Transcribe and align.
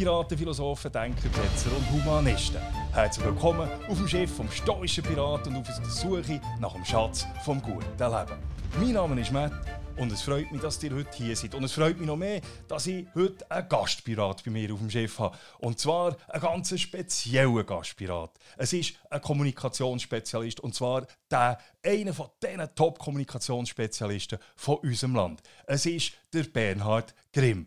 Piraten, 0.00 0.38
Philosophen, 0.38 0.90
Denker, 0.90 1.28
Ketzer 1.28 1.76
und 1.76 1.90
Humanisten, 1.90 2.58
herzlich 2.94 3.26
willkommen 3.26 3.68
auf 3.86 3.98
dem 3.98 4.08
Schiff 4.08 4.34
vom 4.34 4.50
stoischen 4.50 5.04
Piraten 5.04 5.54
und 5.54 5.68
auf 5.68 5.76
der 5.78 5.90
Suche 5.90 6.40
nach 6.58 6.72
dem 6.72 6.86
Schatz 6.86 7.26
vom 7.44 7.60
guten 7.60 7.84
Leben. 7.98 8.38
Mein 8.78 8.92
Name 8.92 9.20
ist 9.20 9.30
Matt 9.30 9.52
und 9.98 10.10
es 10.10 10.22
freut 10.22 10.50
mich, 10.50 10.62
dass 10.62 10.82
ihr 10.82 10.94
heute 10.94 11.10
hier 11.12 11.36
seid. 11.36 11.54
Und 11.54 11.64
es 11.64 11.72
freut 11.72 11.98
mich 11.98 12.06
noch 12.06 12.16
mehr, 12.16 12.40
dass 12.66 12.86
ich 12.86 13.08
heute 13.14 13.50
einen 13.50 13.68
Gastpirat 13.68 14.42
bei 14.42 14.50
mir 14.50 14.72
auf 14.72 14.78
dem 14.78 14.88
Schiff 14.88 15.18
habe. 15.18 15.36
Und 15.58 15.78
zwar 15.78 16.16
einen 16.28 16.42
ganz 16.42 16.80
speziellen 16.80 17.66
Gastpirat. 17.66 18.30
Es 18.56 18.72
ist 18.72 18.94
ein 19.10 19.20
Kommunikationsspezialist 19.20 20.60
und 20.60 20.74
zwar 20.74 21.06
der, 21.30 21.58
einer 21.84 22.14
von 22.14 22.28
diesen 22.42 22.74
Top-Kommunikationsspezialisten 22.74 24.38
von 24.56 24.76
unserem 24.76 25.14
Land. 25.14 25.42
Es 25.66 25.84
ist 25.84 26.12
der 26.32 26.44
Bernhard 26.44 27.14
Grimm. 27.34 27.66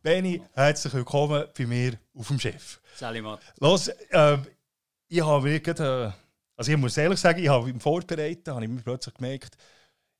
Benny, 0.00 0.40
herzlich 0.54 0.94
willkommen 0.94 1.44
bei 1.58 1.66
mir 1.66 1.98
auf 2.14 2.28
dem 2.28 2.38
Schiff. 2.38 2.80
Salimat. 2.94 3.40
Los, 3.58 3.88
äh, 3.88 4.38
ich 5.08 5.20
habe 5.20 5.42
wirklich, 5.42 5.80
äh, 5.80 6.12
also 6.56 6.70
ich 6.70 6.76
muss 6.76 6.96
ehrlich 6.96 7.18
sagen, 7.18 7.42
ich 7.42 7.48
habe 7.48 7.68
im 7.68 7.80
Vorbereiten 7.80 8.54
habe 8.54 8.64
ich 8.64 8.70
mir 8.70 8.80
plötzlich 8.80 9.16
gemerkt, 9.16 9.56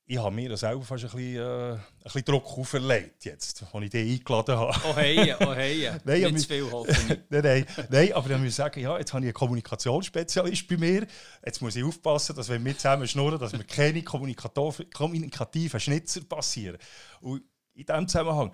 ich 0.05 0.19
habe 0.19 0.35
mir 0.35 0.57
selber 0.57 0.83
fast 0.83 1.05
ein 1.05 1.11
bisschen, 1.11 1.37
äh, 1.37 1.73
ein 1.75 1.81
bisschen 2.03 2.25
Druck 2.25 2.59
auferlegt, 2.59 3.25
jetzt, 3.25 3.63
als 3.73 3.85
ich 3.85 3.91
dich 3.91 4.19
eingeladen 4.19 4.57
habe. 4.57 4.81
Oh 4.85 4.97
hey, 4.97 5.35
oh 5.39 5.55
hey. 5.55 5.93
nein, 6.05 6.23
Nicht 6.23 6.41
zu 6.41 6.49
viel 6.49 6.69
hoffen. 6.73 7.23
nein, 7.29 7.43
nein, 7.43 7.67
nein, 7.89 8.13
aber 8.15 8.29
dann 8.31 8.41
muss 8.41 8.49
ich 8.49 8.55
sagen, 8.57 8.81
ja, 8.81 8.99
jetzt 8.99 9.13
habe 9.13 9.23
ich 9.23 9.29
einen 9.29 9.35
Kommunikationsspezialist 9.35 10.67
bei 10.67 10.77
mir. 10.77 11.07
Jetzt 11.45 11.63
muss 11.63 11.77
ich 11.77 11.85
aufpassen, 11.85 12.35
dass 12.35 12.49
wenn 12.49 12.65
wir 12.65 12.77
zusammen 12.77 13.07
schnurren, 13.07 13.39
dass 13.39 13.53
mir 13.53 13.63
keine 13.63 14.03
kommunikativen 14.03 15.79
Schnitzer 15.79 16.23
passieren. 16.23 16.79
Und 17.21 17.45
in 17.75 17.87
diesem 17.87 18.09
Zusammenhang, 18.09 18.53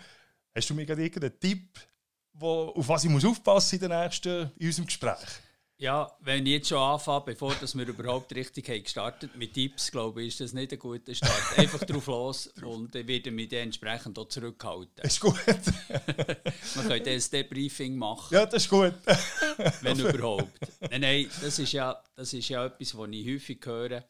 hast 0.55 0.70
du 0.70 0.74
mir 0.74 0.86
gerade 0.86 1.02
irgendeinen 1.02 1.38
Tipp, 1.38 1.78
wo, 2.33 2.72
auf 2.74 2.88
was 2.88 3.05
ich 3.05 3.10
muss 3.10 3.24
aufpassen 3.24 3.77
in, 3.77 3.88
den 3.88 3.98
nächsten, 3.98 4.50
in 4.58 4.66
unserem 4.66 4.86
Gespräch? 4.86 5.41
Ja, 5.77 6.16
wenn 6.20 6.46
ich 6.46 6.52
jetzt 6.52 6.69
schon 6.69 6.78
anfange, 6.78 7.24
bevor 7.27 7.52
dass 7.56 7.77
wir 7.77 7.86
überhaupt 7.86 8.33
richtig 8.34 8.69
haben 8.69 8.84
gestartet 8.84 9.34
mit 9.34 9.55
Tipps, 9.55 9.91
glaube 9.91 10.22
ich, 10.22 10.28
ist 10.28 10.41
das 10.41 10.52
nicht 10.52 10.72
ein 10.72 10.78
guter 10.78 11.12
Start. 11.14 11.33
Einfach 11.58 11.83
drauf 11.84 12.06
los 12.06 12.46
und 12.62 12.94
ich 12.94 13.06
werde 13.06 13.33
mich 13.33 13.48
dann 13.48 13.61
entsprechend 13.61 14.16
auch 14.16 14.28
zurückhalten. 14.28 15.05
Ist 15.05 15.19
gut. 15.19 15.34
Man 16.77 16.89
könnte 16.89 17.11
ein 17.11 17.22
Debriefing 17.33 17.96
machen. 17.96 18.33
Ja, 18.33 18.46
das 18.46 18.64
ist 18.64 18.70
gut. 18.70 18.94
wenn 19.80 19.98
überhaupt. 19.98 20.52
Nein, 20.80 21.00
nein, 21.00 21.30
das 21.42 21.58
ist 21.58 21.72
ja, 21.72 22.00
das 22.14 22.33
ist 22.33 22.48
ja 22.48 22.66
etwas, 22.66 22.96
was 22.96 23.08
ich 23.11 23.27
häufig 23.27 23.61
höre, 23.64 24.05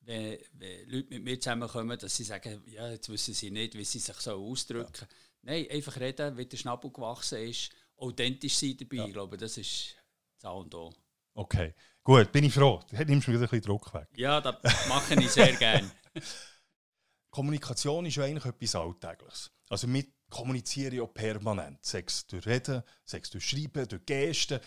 wenn, 0.00 0.38
wenn 0.54 0.90
Leute 0.90 1.14
mit 1.14 1.22
mir 1.22 1.40
zusammenkommen, 1.40 1.96
dass 1.98 2.16
sie 2.16 2.24
sagen, 2.24 2.62
ja, 2.66 2.90
jetzt 2.90 3.08
wissen 3.08 3.32
sie 3.32 3.52
nicht, 3.52 3.76
wie 3.76 3.84
sie 3.84 4.00
sich 4.00 4.16
so 4.16 4.32
ausdrücken 4.32 5.06
ja. 5.08 5.25
Nein, 5.46 5.64
einfach 5.70 6.00
reden, 6.00 6.36
wie 6.36 6.44
der 6.44 6.56
Schnabel 6.56 6.90
gewachsen 6.90 7.38
ist, 7.38 7.70
authentisch 7.96 8.56
sein 8.56 8.76
dabei. 8.76 8.96
Ja. 8.96 9.06
Ich 9.06 9.12
glaube, 9.12 9.36
das 9.36 9.56
ist 9.56 9.94
das 10.34 10.44
A 10.44 10.50
und 10.50 10.74
O. 10.74 10.92
Okay, 11.34 11.72
gut, 12.02 12.32
bin 12.32 12.42
ich 12.42 12.52
froh. 12.52 12.82
Da 12.90 13.04
nimmst 13.04 13.28
du 13.28 13.30
mir 13.30 13.36
wieder 13.36 13.46
ein 13.46 13.50
bisschen 13.50 13.62
Druck 13.62 13.94
weg. 13.94 14.08
Ja, 14.16 14.40
das 14.40 14.88
mache 14.88 15.14
ich 15.14 15.30
sehr 15.30 15.52
gerne. 15.52 15.88
Kommunikation 17.30 18.06
ist 18.06 18.16
ja 18.16 18.24
eigentlich 18.24 18.44
etwas 18.44 18.74
Alltägliches. 18.74 19.52
Also 19.68 19.86
wir 19.92 20.04
kommunizieren 20.30 20.96
ja 20.96 21.06
permanent, 21.06 21.84
sei 21.84 22.02
es 22.04 22.26
durch 22.26 22.44
Reden, 22.44 22.82
sei 23.04 23.18
es 23.18 23.30
durch 23.30 23.48
Schreiben, 23.48 23.86
durch 23.86 24.04
Gesten 24.04 24.58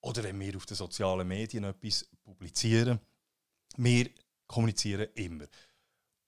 oder 0.00 0.22
wenn 0.22 0.38
wir 0.38 0.56
auf 0.56 0.66
den 0.66 0.76
sozialen 0.76 1.26
Medien 1.26 1.64
etwas 1.64 2.08
publizieren. 2.22 3.00
Wir 3.76 4.10
kommunizieren 4.46 5.08
immer. 5.14 5.46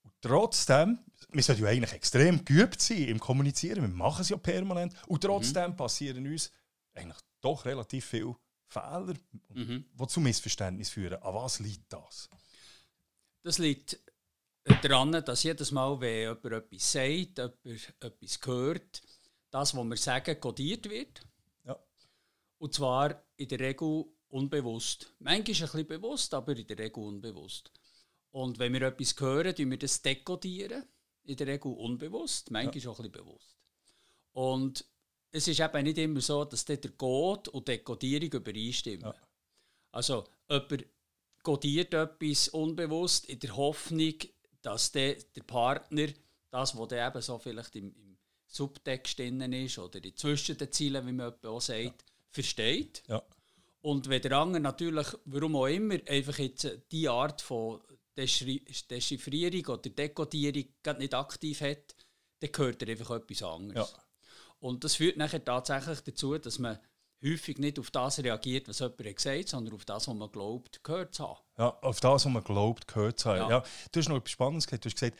Und 0.03 0.15
trotzdem, 0.21 0.99
wir 1.31 1.43
sollten 1.43 1.63
ja 1.63 1.69
eigentlich 1.69 1.93
extrem 1.93 2.45
geübt 2.45 2.81
sein 2.81 3.09
im 3.09 3.21
Kommunizieren, 3.21 3.83
wir 3.83 3.89
machen 3.89 4.23
es 4.23 4.29
ja 4.29 4.37
permanent 4.37 4.95
und 5.07 5.23
trotzdem 5.23 5.73
mhm. 5.73 5.77
passieren 5.77 6.27
uns 6.27 6.51
eigentlich 6.95 7.19
doch 7.41 7.65
relativ 7.65 8.05
viele 8.05 8.37
Fehler, 8.67 9.15
mhm. 9.51 9.85
die 9.93 10.07
zu 10.07 10.21
Missverständnissen 10.21 10.93
führen. 10.93 11.23
An 11.23 11.35
was 11.35 11.59
liegt 11.61 11.93
das? 11.93 12.29
Das 13.43 13.59
liegt 13.59 13.99
daran, 14.83 15.13
dass 15.13 15.43
jedes 15.43 15.71
Mal, 15.73 16.01
wenn 16.01 16.21
jemand 16.21 16.45
etwas 16.45 16.93
sagt, 16.93 17.39
jemand 17.39 17.95
etwas 18.01 18.41
hört, 18.45 19.03
das, 19.51 19.77
was 19.77 19.85
wir 19.85 19.97
sagen, 19.97 20.41
kodiert 20.41 20.89
wird. 20.89 21.21
Ja. 21.65 21.79
Und 22.59 22.75
zwar 22.75 23.23
in 23.37 23.49
der 23.49 23.61
Regel 23.61 24.05
unbewusst. 24.29 25.13
Manchmal 25.19 25.37
ein 25.37 25.45
bisschen 25.45 25.87
bewusst, 25.87 26.33
aber 26.35 26.57
in 26.57 26.67
der 26.67 26.79
Regel 26.79 27.03
unbewusst. 27.03 27.71
Und 28.31 28.59
wenn 28.59 28.73
wir 28.73 28.83
etwas 28.83 29.15
hören, 29.21 29.55
tun 29.55 29.71
wir 29.71 29.79
das 29.79 30.01
dekodieren. 30.01 30.85
In 31.25 31.37
der 31.37 31.47
Regel 31.47 31.73
unbewusst, 31.73 32.51
manchmal 32.51 32.79
ja. 32.79 32.91
auch 32.91 32.99
ein 32.99 33.11
bisschen 33.11 33.25
bewusst. 33.27 33.57
Und 34.33 34.85
es 35.31 35.49
ist 35.49 35.61
eben 35.61 35.85
nicht 35.85 35.99
immer 35.99 36.21
so, 36.21 36.45
dass 36.45 36.65
der 36.65 36.79
Code 36.79 37.51
und 37.51 37.69
die 37.69 37.79
Codierung 37.79 38.31
übereinstimmen. 38.33 39.07
Ja. 39.07 39.15
Also, 39.93 40.25
jemand 40.49 40.87
codiert 41.43 41.95
etwas 41.95 42.49
unbewusst 42.49 43.27
in 43.27 43.39
der 43.39 43.57
Hoffnung, 43.57 44.15
dass 44.63 44.93
der, 44.93 45.15
der 45.15 45.43
Partner 45.43 46.09
das, 46.51 46.77
was 46.77 46.89
der 46.89 47.09
eben 47.09 47.23
so 47.23 47.39
vielleicht 47.39 47.75
im, 47.77 47.95
im 47.95 48.17
Subtext 48.47 49.19
drin 49.19 49.41
ist 49.53 49.79
oder 49.79 50.05
in 50.05 50.15
zwischen 50.17 50.59
den 50.59 50.71
Zielen, 50.71 51.07
wie 51.07 51.13
man 51.13 51.33
auch 51.45 51.61
sagt, 51.61 51.83
ja. 51.83 51.93
versteht. 52.31 53.03
Ja. 53.09 53.23
Und 53.81 54.09
wenn 54.09 54.23
der 54.23 54.33
andere 54.33 54.61
natürlich, 54.61 55.09
warum 55.25 55.57
auch 55.57 55.67
immer, 55.67 55.97
einfach 56.07 56.39
jetzt 56.39 56.71
die 56.93 57.09
Art 57.09 57.41
von 57.41 57.81
Dechiffrierung 58.17 59.67
oder 59.67 59.91
Dekodierung 59.91 60.65
nicht 60.99 61.15
aktiv 61.15 61.61
hat, 61.61 61.97
dann 62.41 62.53
gehört 62.53 62.83
er 62.83 62.89
einfach 62.89 63.11
etwas 63.11 63.43
anderes. 63.43 63.91
Ja. 63.91 64.03
Und 64.61 64.85
das 64.85 64.97
führt 64.97 65.17
nachher 65.17 65.45
tatsächlich 65.45 66.01
dazu, 66.01 66.37
dass 66.39 66.59
man 66.59 66.79
häufig 67.25 67.59
nicht 67.59 67.79
auf 67.79 67.91
das 67.91 68.19
reagiert, 68.19 68.69
was 68.69 68.81
jemand 68.81 68.99
gesagt 68.99 69.39
hat, 69.39 69.49
sondern 69.49 69.75
auf 69.75 69.85
das, 69.85 70.09
was 70.09 70.15
man 70.15 70.31
glaubt, 70.31 70.83
gehört 70.83 71.15
zu 71.15 71.29
haben. 71.29 71.41
Ja, 71.59 71.69
auf 71.81 72.01
das, 72.01 72.13
was 72.13 72.33
man 72.33 72.45
glaubt, 72.45 72.89
gehört 72.89 73.19
zu 73.19 73.31
haben. 73.31 73.39
Ja. 73.39 73.51
ja. 73.51 73.65
Du 73.93 74.01
hast 74.01 74.09
noch 74.09 74.17
etwas 74.17 74.33
Spannendes 74.33 74.67
gesagt. 74.67 74.85
Du 74.85 74.89
hast 74.89 74.97
gesagt, 74.97 75.19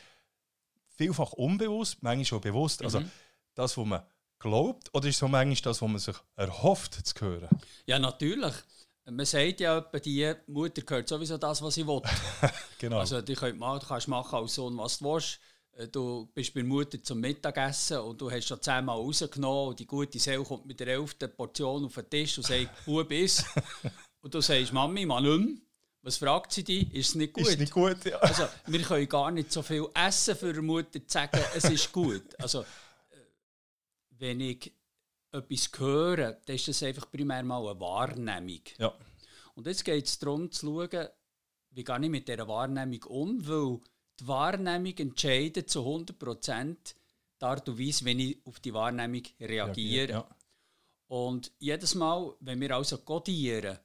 vielfach 0.95 1.33
unbewusst, 1.33 2.01
manchmal 2.01 2.25
schon 2.25 2.41
bewusst. 2.41 2.83
Also 2.83 2.99
mhm. 2.99 3.11
das, 3.55 3.77
was 3.77 3.85
man 3.85 4.03
glaubt, 4.39 4.93
oder 4.93 5.07
ist 5.07 5.15
es 5.15 5.19
so 5.19 5.27
manchmal 5.27 5.55
das, 5.55 5.81
was 5.81 5.89
man 5.89 5.99
sich 5.99 6.15
erhofft 6.35 6.93
zu 6.93 7.25
hören? 7.25 7.49
Ja, 7.85 7.99
natürlich. 7.99 8.53
Man 9.05 9.25
sagt 9.25 9.59
ja, 9.59 9.81
die 9.81 10.33
Mutter 10.47 10.81
gehört 10.81 11.09
sowieso 11.09 11.37
das, 11.37 11.61
was 11.61 11.75
sie 11.75 11.85
will. 11.85 12.01
genau. 12.79 12.99
Also 12.99 13.21
die 13.21 13.33
könnt 13.33 13.59
machen, 13.59 13.79
du 13.81 13.87
kannst 13.87 14.07
machen 14.07 14.35
als 14.35 14.55
Sohn, 14.55 14.77
was 14.77 14.99
du 14.99 15.05
willst. 15.05 15.39
Äh, 15.73 15.87
du 15.87 16.29
bist 16.33 16.53
bei 16.53 16.61
der 16.61 16.69
Mutter 16.69 17.03
zum 17.03 17.19
Mittagessen 17.19 17.97
und 17.97 18.21
du 18.21 18.31
hast 18.31 18.47
schon 18.47 18.61
zehnmal 18.61 18.95
rausgenommen 18.95 19.69
und 19.69 19.79
die 19.79 19.85
gute 19.85 20.19
Seele 20.19 20.43
kommt 20.43 20.65
mit 20.65 20.79
der 20.79 20.87
elften 20.87 21.35
Portion 21.35 21.85
auf 21.85 21.95
den 21.95 22.09
Tisch 22.09 22.37
und 22.37 22.47
sagt, 22.47 22.69
wo 22.85 23.03
bist 23.03 23.45
Und 24.23 24.33
du 24.33 24.39
sagst, 24.39 24.71
Mami, 24.71 25.05
mal 25.05 25.21
nicht. 25.21 25.61
Was 26.01 26.17
fragt 26.17 26.53
sie 26.53 26.63
dich? 26.63 26.93
Ist 26.93 27.09
es 27.09 27.15
nicht 27.15 27.33
gut? 27.33 27.47
Ist 27.47 27.59
nicht 27.59 27.73
gut, 27.73 28.03
ja. 28.05 28.17
Also, 28.19 28.47
wir 28.67 28.81
können 28.81 29.07
gar 29.07 29.31
nicht 29.31 29.51
so 29.51 29.61
viel 29.61 29.85
essen 29.93 30.35
für 30.35 30.49
eine 30.49 30.61
Mutter 30.61 31.05
zu 31.05 31.07
sagen, 31.07 31.39
es 31.53 31.65
ist 31.65 31.91
gut. 31.91 32.23
Also, 32.39 32.61
äh, 32.61 32.65
wenn 34.11 34.39
ich 34.39 34.71
etwas 35.33 35.69
höre, 35.77 36.33
dann 36.33 36.55
ist 36.55 36.67
das 36.67 36.83
einfach 36.83 37.09
primär 37.11 37.43
mal 37.43 37.67
eine 37.67 37.79
Wahrnehmung. 37.79 38.61
Ja. 38.77 38.93
Und 39.55 39.67
jetzt 39.67 39.83
geht 39.83 40.05
es 40.05 40.19
darum 40.19 40.51
zu 40.51 40.67
schauen, 40.67 41.07
wie 41.71 41.83
gehe 41.83 42.01
ich 42.03 42.09
mit 42.09 42.27
dieser 42.27 42.47
Wahrnehmung 42.47 43.03
um, 43.03 43.47
weil 43.47 43.79
die 44.19 44.27
Wahrnehmung 44.27 44.95
entscheidet 44.97 45.69
zu 45.69 45.81
100% 45.81 46.75
die 47.41 47.45
Art 47.45 47.67
und 47.67 47.79
Weise, 47.79 48.05
wenn 48.05 48.19
ich 48.19 48.37
auf 48.45 48.59
die 48.59 48.73
Wahrnehmung 48.73 49.23
reagiere. 49.39 50.11
Ja, 50.11 50.19
ja. 50.19 50.35
Und 51.07 51.51
jedes 51.59 51.95
Mal, 51.95 52.33
wenn 52.39 52.61
wir 52.61 52.75
also 52.75 52.99
codieren 52.99 53.77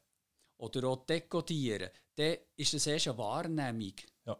oder 0.58 0.88
auch 0.88 1.06
dekodieren, 1.06 1.90
dann 2.14 2.36
ist 2.56 2.74
das 2.74 2.86
erst 2.86 3.08
eine 3.08 3.18
Wahrnehmung. 3.18 3.94
Ja. 4.26 4.38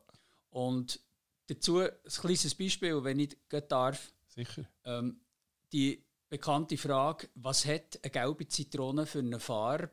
Und 0.50 1.00
dazu 1.46 1.78
ein 1.78 1.90
kleines 2.06 2.54
Beispiel, 2.54 3.02
wenn 3.02 3.20
ich 3.20 3.36
darf. 3.68 4.12
Sicher. 4.26 4.68
Ähm, 4.84 5.20
die 5.72 6.07
bekannte 6.28 6.76
Frage, 6.76 7.28
was 7.34 7.64
hat 7.66 7.98
eine 8.02 8.10
gelbe 8.10 8.46
Zitrone 8.48 9.06
für 9.06 9.20
eine 9.20 9.40
Farbe, 9.40 9.90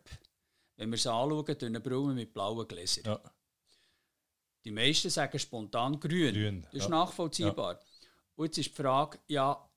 wenn 0.77 0.91
wir 0.91 0.97
sie 0.97 1.11
anschauen, 1.11 1.45
durch 1.45 1.63
eine 1.63 1.79
Brille 1.79 2.13
mit 2.13 2.33
blauen 2.33 2.67
Gläsern? 2.67 3.05
Ja. 3.05 3.21
Die 4.63 4.71
meisten 4.71 5.09
sagen 5.09 5.37
spontan 5.39 5.99
grün. 5.99 6.33
grün 6.33 6.61
das 6.63 6.73
ist 6.73 6.83
ja. 6.83 6.89
nachvollziehbar. 6.89 7.73
Ja. 7.73 7.79
Und 8.35 8.45
jetzt 8.45 8.57
ist 8.57 8.69
die 8.69 8.81
Frage, 8.81 9.19
ja, 9.27 9.69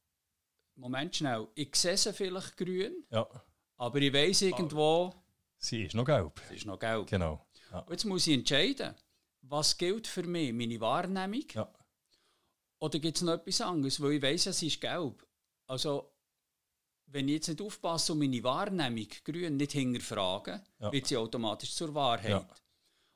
Moment 0.76 1.14
schnell, 1.14 1.48
ich 1.54 1.74
sehe 1.76 1.96
sie 1.96 2.12
vielleicht 2.12 2.56
grün, 2.56 3.04
ja. 3.10 3.28
aber 3.76 3.98
ich 4.00 4.12
weiß 4.12 4.42
irgendwo... 4.42 5.14
Sie 5.58 5.84
ist 5.84 5.94
noch 5.94 6.04
gelb. 6.04 6.40
Sie 6.48 6.54
ist 6.54 6.66
noch 6.66 6.78
gelb. 6.78 7.08
Genau. 7.08 7.44
Und 7.72 7.90
jetzt 7.90 8.04
muss 8.04 8.26
ich 8.26 8.34
entscheiden, 8.34 8.94
was 9.42 9.76
gilt 9.76 10.06
für 10.06 10.22
mich, 10.22 10.52
meine 10.52 10.80
Wahrnehmung? 10.80 11.44
Oder 12.78 12.98
gibt 12.98 13.16
es 13.16 13.22
noch 13.22 13.34
etwas 13.34 13.60
anderes? 13.60 14.00
Weil 14.00 14.12
ich 14.12 14.22
weiß 14.22 14.44
sie 14.44 14.68
ist 14.68 14.80
gelb. 14.80 15.26
Also, 15.66 16.12
wenn 17.10 17.28
ich 17.28 17.34
jetzt 17.34 17.48
nicht 17.48 17.62
aufpasse 17.62 18.12
und 18.12 18.18
meine 18.18 18.42
Wahrnehmung 18.42 19.08
grün 19.24 19.56
nicht 19.56 19.72
hinterfrage, 19.72 20.62
ja. 20.78 20.92
wird 20.92 21.06
sie 21.06 21.16
automatisch 21.16 21.74
zur 21.74 21.94
Wahrheit. 21.94 22.30
Ja. 22.30 22.48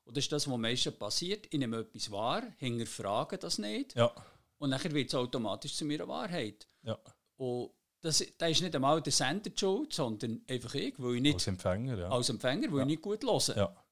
Und 0.05 0.17
das 0.17 0.25
ist 0.25 0.33
das, 0.33 0.50
was 0.50 0.59
meistens 0.59 0.97
passiert. 0.97 1.47
Ich 1.50 1.59
nehme 1.59 1.79
etwas 1.79 2.11
wahr, 2.11 2.43
hinterfrage 2.59 3.39
das 3.39 3.59
nicht. 3.59 3.94
Ja. 3.94 4.12
Und 4.59 4.71
dann 4.71 4.93
wird 4.93 5.09
es 5.09 5.15
automatisch 5.15 5.75
zu 5.75 5.85
meiner 5.85 6.09
Wahrheit. 6.09 6.67
Ja. 6.83 6.99
Und 7.37 7.71
das, 8.00 8.25
das 8.39 8.50
ist 8.50 8.62
nicht 8.62 8.75
einmal 8.75 9.00
der 9.00 9.12
Sender 9.12 9.50
schuld, 9.55 9.93
sondern 9.93 10.43
einfach 10.49 10.75
ich, 10.75 10.94
weil 10.99 11.17
ich 11.17 11.23
nicht... 11.23 11.35
Als 11.35 11.47
Empfänger, 11.47 11.99
ja. 11.99 12.09
Als 12.09 12.29
Empfänger, 12.29 12.73
weil 12.73 12.81
ich 12.81 12.87
nicht 12.87 13.03
gut 13.03 13.23
höre. 13.23 13.56
Ja. 13.56 13.85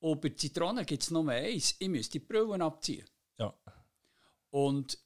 Und 0.00 0.20
bei 0.20 0.28
Zitronen 0.30 0.84
gibt 0.84 1.02
es 1.02 1.10
nur 1.10 1.28
eins, 1.28 1.76
ich 1.78 1.88
müsste 1.88 2.18
die 2.18 2.24
Brillen 2.24 2.60
abziehen. 2.60 3.06
Ja. 3.38 3.54
Und 4.50 4.98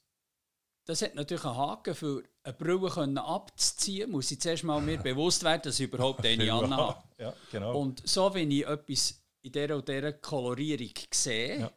das 0.91 1.01
hat 1.01 1.15
natürlich 1.15 1.45
einen 1.45 1.55
Haken, 1.55 1.95
für 1.95 2.23
eine 2.43 2.53
Brille 2.53 3.23
abzuziehen, 3.23 4.11
muss 4.11 4.29
ich 4.31 4.41
zuerst 4.41 4.63
mal 4.63 4.81
mir 4.81 4.97
bewusst 5.03 5.43
werden, 5.43 5.61
dass 5.63 5.79
ich 5.79 5.87
überhaupt 5.87 6.25
eine 6.25 6.51
anhabe. 6.51 7.01
Ja, 7.17 7.33
genau. 7.49 7.79
Und 7.79 8.07
so, 8.07 8.33
wenn 8.33 8.51
ich 8.51 8.65
etwas 8.67 9.21
in 9.41 9.53
dieser 9.53 9.77
oder 9.77 9.93
dieser 9.93 10.13
Kolorierung 10.13 10.91
sehe, 11.13 11.61
ja. 11.61 11.71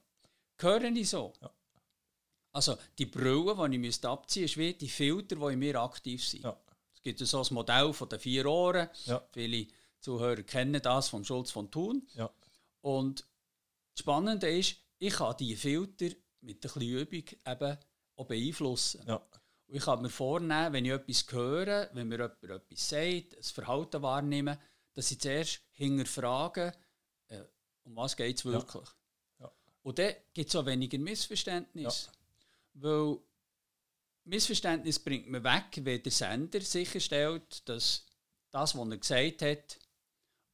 höre 0.61 0.83
ich 0.83 1.09
so. 1.09 1.33
Ja. 1.41 1.51
Also 2.53 2.77
die 2.99 3.07
Brille, 3.07 3.69
die 3.69 3.89
ich 3.89 4.05
abziehen 4.05 4.43
müsste, 4.43 4.45
ist 4.45 4.57
wie 4.57 4.75
die 4.75 4.89
Filter, 4.89 5.37
die 5.37 5.53
in 5.53 5.59
mir 5.59 5.81
aktiv 5.81 6.27
sind. 6.27 6.45
Ja. 6.45 6.57
Es 6.95 7.01
gibt 7.01 7.19
so 7.21 7.41
ein 7.41 7.55
Modell 7.55 7.93
von 7.93 8.09
den 8.09 8.19
vier 8.19 8.47
Ohren. 8.47 8.89
Ja. 9.05 9.25
Viele 9.33 9.69
Zuhörer 10.01 10.43
kennen 10.43 10.83
das 10.83 11.09
von 11.09 11.25
Schulz 11.25 11.53
von 11.53 11.71
Thun. 11.71 12.07
Ja. 12.15 12.31
Und 12.81 13.21
das 13.95 14.01
Spannende 14.01 14.49
ist, 14.51 14.77
ich 14.99 15.15
kann 15.15 15.37
diese 15.39 15.61
Filter 15.61 16.15
mit 16.41 16.57
ein 16.57 16.61
bisschen 16.61 16.83
Übung 16.83 17.25
eben 17.47 17.79
auch 18.17 18.27
beeinflussen. 18.27 19.05
Ja. 19.07 19.17
Und 19.67 19.77
ich 19.77 19.85
kann 19.85 20.03
mir 20.03 20.11
vornehmen, 20.11 20.73
wenn 20.73 20.85
ich 20.85 20.93
etwas 20.93 21.25
höre, 21.31 21.91
wenn 21.93 22.09
mir 22.09 22.17
jemand 22.17 22.43
etwas 22.43 22.89
sagt, 22.89 23.39
das 23.39 23.51
Verhalten 23.51 24.03
wahrnehmen, 24.03 24.59
dass 24.93 25.11
ich 25.11 25.21
zuerst 25.21 25.61
hinterfrage, 25.73 26.73
äh, 27.29 27.41
um 27.85 27.97
was 27.97 28.17
geht 28.17 28.39
es 28.39 28.45
wirklich. 28.45 28.89
Ja. 29.39 29.47
Ja. 29.47 29.53
Und 29.83 29.99
dann 29.99 30.15
gibt 30.33 30.49
es 30.49 30.57
auch 30.57 30.67
weniger 30.67 30.99
Missverständnis. 30.99 32.11
Weil 32.75 33.19
Missverständnis 34.25 34.99
bringt 34.99 35.29
man 35.29 35.45
weg, 35.45 35.81
wenn 35.83 36.03
der 36.03 36.13
Sender 36.13 36.61
sicherstellt, 36.61 37.69
dass 37.69 38.07
das, 38.51 38.77
was 38.77 38.89
er 38.89 38.99
gesagt 38.99 39.43
hat, 39.43 39.79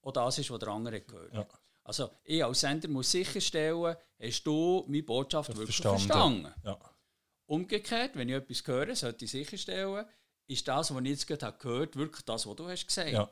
auch 0.03 0.13
das 0.13 0.39
ist, 0.39 0.51
was 0.51 0.59
der 0.59 0.69
andere 0.69 1.01
gehört. 1.03 1.35
Ja. 1.35 1.47
Also 1.85 2.11
ich 2.25 2.45
als 2.45 2.61
Sender 2.61 2.89
muss 2.89 3.11
sicherstellen, 3.11 3.97
hast 4.19 4.45
du 4.45 4.85
meine 4.87 5.03
Botschaft 5.03 5.49
wirklich 5.51 5.77
verstanden. 5.77 6.07
verstanden. 6.07 6.55
Ja. 6.65 6.79
Umgekehrt, 7.51 8.15
wenn 8.15 8.29
ich 8.29 8.37
etwas 8.37 8.65
höre, 8.65 8.95
sollte 8.95 9.25
ich 9.25 9.31
sicherstellen, 9.33 10.07
ist 10.47 10.69
das, 10.69 10.95
was 10.95 11.03
ich 11.03 11.09
jetzt 11.09 11.27
gerade 11.27 11.59
gehört 11.59 11.95
habe, 11.95 12.05
wirklich 12.05 12.25
das, 12.25 12.47
was 12.47 12.55
du 12.57 12.69
hast 12.69 12.87
gesagt. 12.87 13.11
Ja. 13.11 13.29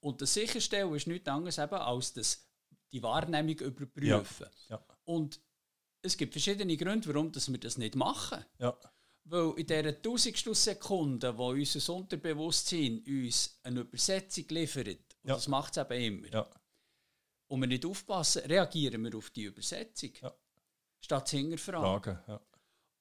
Und 0.00 0.20
das 0.20 0.34
Sicherstellen 0.34 0.94
ist 0.94 1.06
nichts 1.06 1.26
anderes 1.28 1.56
eben, 1.56 1.74
als 1.74 2.12
das, 2.12 2.46
die 2.92 3.02
Wahrnehmung 3.02 3.58
überprüfen. 3.58 4.48
Ja. 4.68 4.84
Und 5.04 5.40
es 6.02 6.14
gibt 6.16 6.34
verschiedene 6.34 6.76
Gründe, 6.76 7.08
warum 7.08 7.32
dass 7.32 7.50
wir 7.50 7.58
das 7.58 7.78
nicht 7.78 7.96
machen. 7.96 8.44
Ja. 8.58 8.76
Weil 9.24 9.54
in 9.56 9.66
dieser 9.66 10.02
tausendstel 10.02 10.54
Sekunde, 10.54 11.38
wo 11.38 11.52
unser 11.52 11.94
Unterbewusstsein 11.94 13.02
uns 13.06 13.58
eine 13.62 13.80
Übersetzung 13.80 14.44
liefert, 14.50 14.88
und 14.88 14.98
Ja. 15.30 15.34
das 15.36 15.48
macht 15.48 15.74
es 15.74 15.82
eben 15.90 16.18
immer, 16.18 16.28
Ja. 16.28 16.50
und 17.46 17.60
wir 17.62 17.66
nicht 17.66 17.86
aufpassen, 17.86 18.42
reagieren 18.42 19.02
wir 19.04 19.16
auf 19.16 19.30
die 19.30 19.44
Übersetzung. 19.44 20.10
Ja. 20.20 20.34
Statt 21.00 21.28
zu 21.28 21.38
hinterfragen. 21.38 22.18
Fragen. 22.18 22.40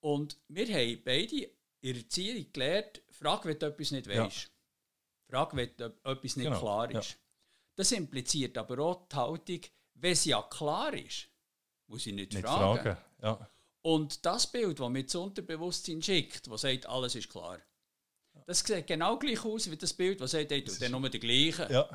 Ja. 0.04 0.10
Und 0.10 0.38
wir 0.50 0.68
haben 0.68 1.02
beide 1.04 1.36
in 1.82 1.94
der 1.94 1.96
Erziehung 1.96 2.46
gelernt, 2.54 3.02
frag, 3.12 3.46
wenn 3.46 3.58
du 3.60 3.66
etwas 3.68 3.92
nicht 3.92 4.08
Ja. 4.08 4.26
weißt. 4.26 4.52
Frag, 5.30 5.56
wenn 5.56 5.70
etwas 5.70 6.36
nicht 6.36 6.46
Genau, 6.46 6.60
klar 6.60 6.92
ja. 6.92 7.00
ist. 7.00 7.18
Das 7.76 7.92
impliziert 7.92 8.58
aber 8.58 8.80
auch 8.80 9.08
die 9.08 9.16
Haltung, 9.16 9.62
wenn 9.96 10.12
es 10.12 10.26
ja 10.26 10.42
klar 10.44 10.94
ist, 10.94 11.28
muss 11.88 12.06
ich 12.06 12.14
nicht, 12.14 12.34
Nicht 12.34 12.46
fragen. 12.46 12.82
fragen. 12.84 12.98
Ja. 13.22 13.50
Und 13.82 14.26
das 14.26 14.48
Bild, 14.52 14.80
das 14.80 14.90
mir 14.90 15.04
das 15.04 15.16
Unterbewusstsein 15.16 16.02
schickt, 16.02 16.48
das 16.48 16.62
sagt, 16.62 16.86
alles 16.86 17.16
ist 17.16 17.30
klar, 17.30 17.60
das 18.46 18.60
sieht 18.60 18.88
genau 18.88 19.18
gleich 19.18 19.44
aus 19.44 19.70
wie 19.70 19.76
das 19.78 19.94
Bild, 19.94 20.22
das 20.22 20.32
sagt, 20.32 20.52
hey, 20.52 20.62
du 20.64 20.68
Das 20.72 20.80
dann 20.80 20.94
ist- 20.94 21.00
nur 21.00 21.10
der 21.10 21.20
gleiche. 21.20 21.68
Ja. 21.72 21.90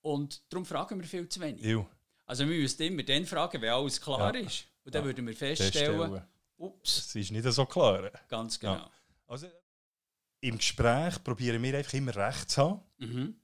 Und 0.00 0.42
darum 0.52 0.66
fragen 0.66 1.00
wir 1.00 1.06
viel 1.06 1.28
zu 1.28 1.40
wenig. 1.40 1.64
Ew. 1.64 1.86
Also 2.26 2.48
wir 2.48 2.56
müssen 2.58 2.82
immer 2.82 3.02
dann 3.02 3.24
fragen, 3.26 3.60
wenn 3.62 3.70
alles 3.70 4.00
klar 4.00 4.34
Ja. 4.34 4.40
ist. 4.40 4.64
Und 4.84 4.94
dann 4.94 5.02
Ja. 5.02 5.06
würden 5.06 5.26
wir 5.26 5.34
feststellen, 5.36 5.72
Feststellen. 5.98 6.22
Ups, 6.62 6.98
Es 6.98 7.14
ist 7.16 7.32
nicht 7.32 7.44
so 7.44 7.66
klar. 7.66 8.10
ganz 8.28 8.58
genau. 8.58 8.74
Ja. 8.74 8.90
Also, 9.26 9.48
Im 10.40 10.58
Gespräch 10.58 11.22
probieren 11.22 11.62
wir 11.62 11.76
einfach 11.76 11.94
immer 11.94 12.14
recht 12.14 12.50
zu 12.50 12.62
haben. 12.62 12.80
Mhm. 12.98 13.36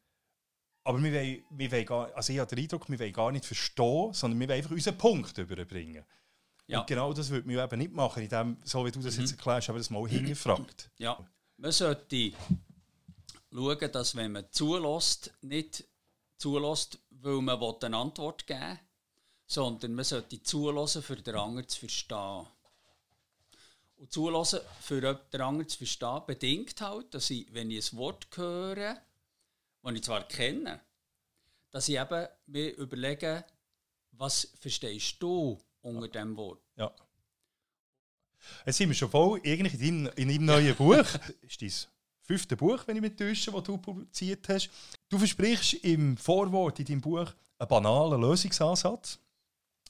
Aber 0.84 1.02
wir 1.02 1.12
wollen, 1.12 1.42
wir 1.50 1.72
wollen 1.72 1.86
gar, 1.86 2.14
also 2.14 2.32
ich 2.32 2.38
habe 2.38 2.54
den 2.54 2.64
Eindruck, 2.64 2.88
wir 2.88 2.98
wollen 2.98 3.12
gar 3.12 3.30
nicht 3.32 3.44
verstehen, 3.44 4.12
sondern 4.12 4.40
wir 4.40 4.48
wollen 4.48 4.58
einfach 4.58 4.70
unseren 4.70 4.96
Punkt 4.96 5.36
überbringen. 5.36 6.04
Ja. 6.66 6.80
Und 6.80 6.86
genau 6.86 7.12
das 7.12 7.30
würde 7.30 7.46
man 7.46 7.64
eben 7.64 7.78
nicht 7.78 7.92
machen, 7.92 8.22
indem, 8.22 8.58
so 8.64 8.84
wie 8.84 8.90
du 8.90 9.00
das 9.00 9.16
jetzt 9.16 9.32
erklärst, 9.32 9.68
aber 9.68 9.78
das 9.78 9.90
mal 9.90 10.06
hingefragt. 10.08 10.90
Ja, 10.98 11.18
man 11.56 11.72
sollte 11.72 12.32
schauen, 13.52 13.92
dass 13.92 14.16
wenn 14.16 14.32
man 14.32 14.44
zulässt, 14.50 15.32
nicht 15.40 15.84
zulässt, 16.36 16.98
weil 17.10 17.40
man 17.42 17.60
eine 17.82 17.96
Antwort 17.96 18.46
geben 18.46 18.60
will, 18.60 18.78
sondern 19.46 19.94
man 19.94 20.04
sollte 20.04 20.42
zulassen, 20.42 21.02
für 21.02 21.16
den 21.16 21.34
anderen 21.34 21.68
zu 21.68 21.80
verstehen. 21.80 22.46
Und 23.98 24.12
zulassen, 24.12 24.60
für 24.80 25.00
den 25.00 25.40
anderen 25.40 25.68
zu 25.68 25.78
verstehen, 25.78 26.22
bedingt 26.24 26.80
halt, 26.80 27.12
dass 27.14 27.30
ich, 27.30 27.52
wenn 27.52 27.70
ich 27.70 27.92
ein 27.92 27.98
Wort 27.98 28.28
höre, 28.36 28.96
das 29.82 29.92
ich 29.92 30.02
zwar 30.02 30.26
kenne, 30.28 30.80
dass 31.70 31.88
ich 31.88 31.98
eben 31.98 32.28
mir 32.46 32.76
überlege, 32.76 33.44
was 34.12 34.52
verstehst 34.60 35.16
du 35.20 35.60
unter 35.82 36.06
diesem 36.06 36.36
Wort? 36.36 36.60
Ja. 36.76 36.92
Jetzt 38.64 38.78
sind 38.78 38.88
wir 38.88 38.94
schon 38.94 39.10
voll 39.10 39.40
eigentlich 39.44 39.74
in 39.74 40.04
deinem, 40.04 40.12
in 40.16 40.28
deinem 40.28 40.44
neuen 40.44 40.76
Buch. 40.76 40.96
Das 40.96 41.32
ist 41.42 41.60
dein 41.60 41.72
fünfte 42.22 42.56
Buch, 42.56 42.86
wenn 42.86 42.96
ich 42.96 43.02
mich 43.02 43.16
täusche, 43.16 43.50
das 43.50 43.62
du 43.64 43.78
publiziert 43.78 44.48
hast. 44.48 44.70
Du 45.08 45.18
versprichst 45.18 45.74
im 45.84 46.16
Vorwort 46.16 46.78
in 46.78 46.86
deinem 46.86 47.00
Buch 47.00 47.32
einen 47.58 47.68
banalen 47.68 48.20
Lösungsansatz 48.20 49.18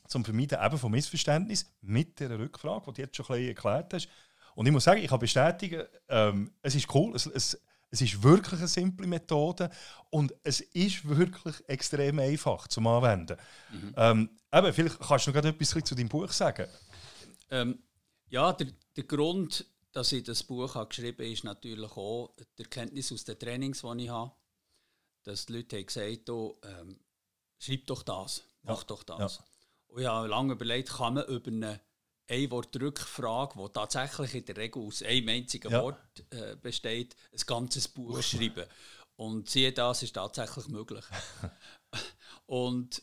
zum 0.08 0.24
Vermeiden 0.24 0.58
eben 0.62 0.78
von 0.78 0.90
Missverständnis 0.90 1.70
mit 1.80 2.18
der 2.20 2.38
Rückfrage, 2.38 2.86
die 2.86 2.94
du 2.94 3.02
jetzt 3.02 3.16
schon 3.16 3.26
ein 3.26 3.32
bisschen 3.32 3.48
erklärt 3.48 3.94
hast. 3.94 4.08
Und 4.54 4.66
ich 4.66 4.72
muss 4.72 4.84
sagen, 4.84 5.00
ich 5.00 5.08
kann 5.08 5.20
bestätigen, 5.20 5.86
ähm, 6.08 6.52
es 6.62 6.74
ist 6.74 6.92
cool, 6.94 7.14
es, 7.14 7.26
es, 7.26 7.60
es 7.90 8.00
ist 8.00 8.22
wirklich 8.22 8.58
eine 8.58 8.68
simple 8.68 9.06
Methode 9.06 9.70
und 10.10 10.34
es 10.42 10.60
ist 10.60 11.08
wirklich 11.08 11.54
extrem 11.68 12.18
einfach 12.18 12.66
zum 12.68 12.86
Anwenden. 12.86 13.36
Ähm, 13.96 14.30
eben, 14.52 14.72
vielleicht 14.72 14.98
kannst 14.98 15.26
du 15.26 15.30
noch 15.30 15.44
etwas 15.44 15.70
zu 15.84 15.94
deinem 15.94 16.08
Buch 16.08 16.30
sagen. 16.32 16.66
Ähm, 17.50 17.78
ja, 18.28 18.52
der, 18.52 18.68
der 18.96 19.04
Grund, 19.04 19.64
dass 19.92 20.12
ich 20.12 20.24
das 20.24 20.42
Buch 20.42 20.74
habe 20.74 20.88
geschrieben 20.88 21.18
habe, 21.18 21.30
ist 21.30 21.44
natürlich 21.44 21.92
auch 21.92 22.34
die 22.58 22.62
Erkenntnis 22.62 23.12
aus 23.12 23.24
den 23.24 23.38
Trainings, 23.38 23.82
die 23.82 24.04
ich 24.04 24.10
habe. 24.10 24.32
Dass 25.22 25.46
die 25.46 25.54
Leute 25.54 25.76
haben 25.76 25.86
gesagt 25.86 26.28
haben, 26.28 26.52
ähm, 26.62 27.00
schreib 27.58 27.86
doch 27.86 28.02
das, 28.02 28.42
mach 28.62 28.84
doch 28.84 29.02
das. 29.02 29.36
ja. 29.36 29.44
Und 29.88 30.00
ich 30.02 30.06
habe 30.06 30.28
lange 30.28 30.52
überlegt, 30.54 30.90
kann 30.90 31.14
man 31.14 31.26
über 31.26 31.50
eine 31.50 31.80
Ein-Wort-Rückfrage, 32.30 33.58
die 33.58 33.72
tatsächlich 33.72 34.34
in 34.34 34.44
der 34.44 34.56
Regel 34.56 34.82
aus 34.82 35.02
einem 35.02 35.28
einzigen 35.28 35.72
Ja. 35.72 35.82
Wort 35.82 36.24
äh, 36.30 36.56
besteht, 36.56 37.16
ein 37.32 37.40
ganzes 37.46 37.88
Buch 37.88 38.22
schreiben. 38.22 38.66
Und 39.16 39.48
siehe 39.50 39.72
das 39.72 40.02
ist 40.02 40.12
tatsächlich 40.14 40.68
möglich. 40.68 41.04
Und 42.46 43.02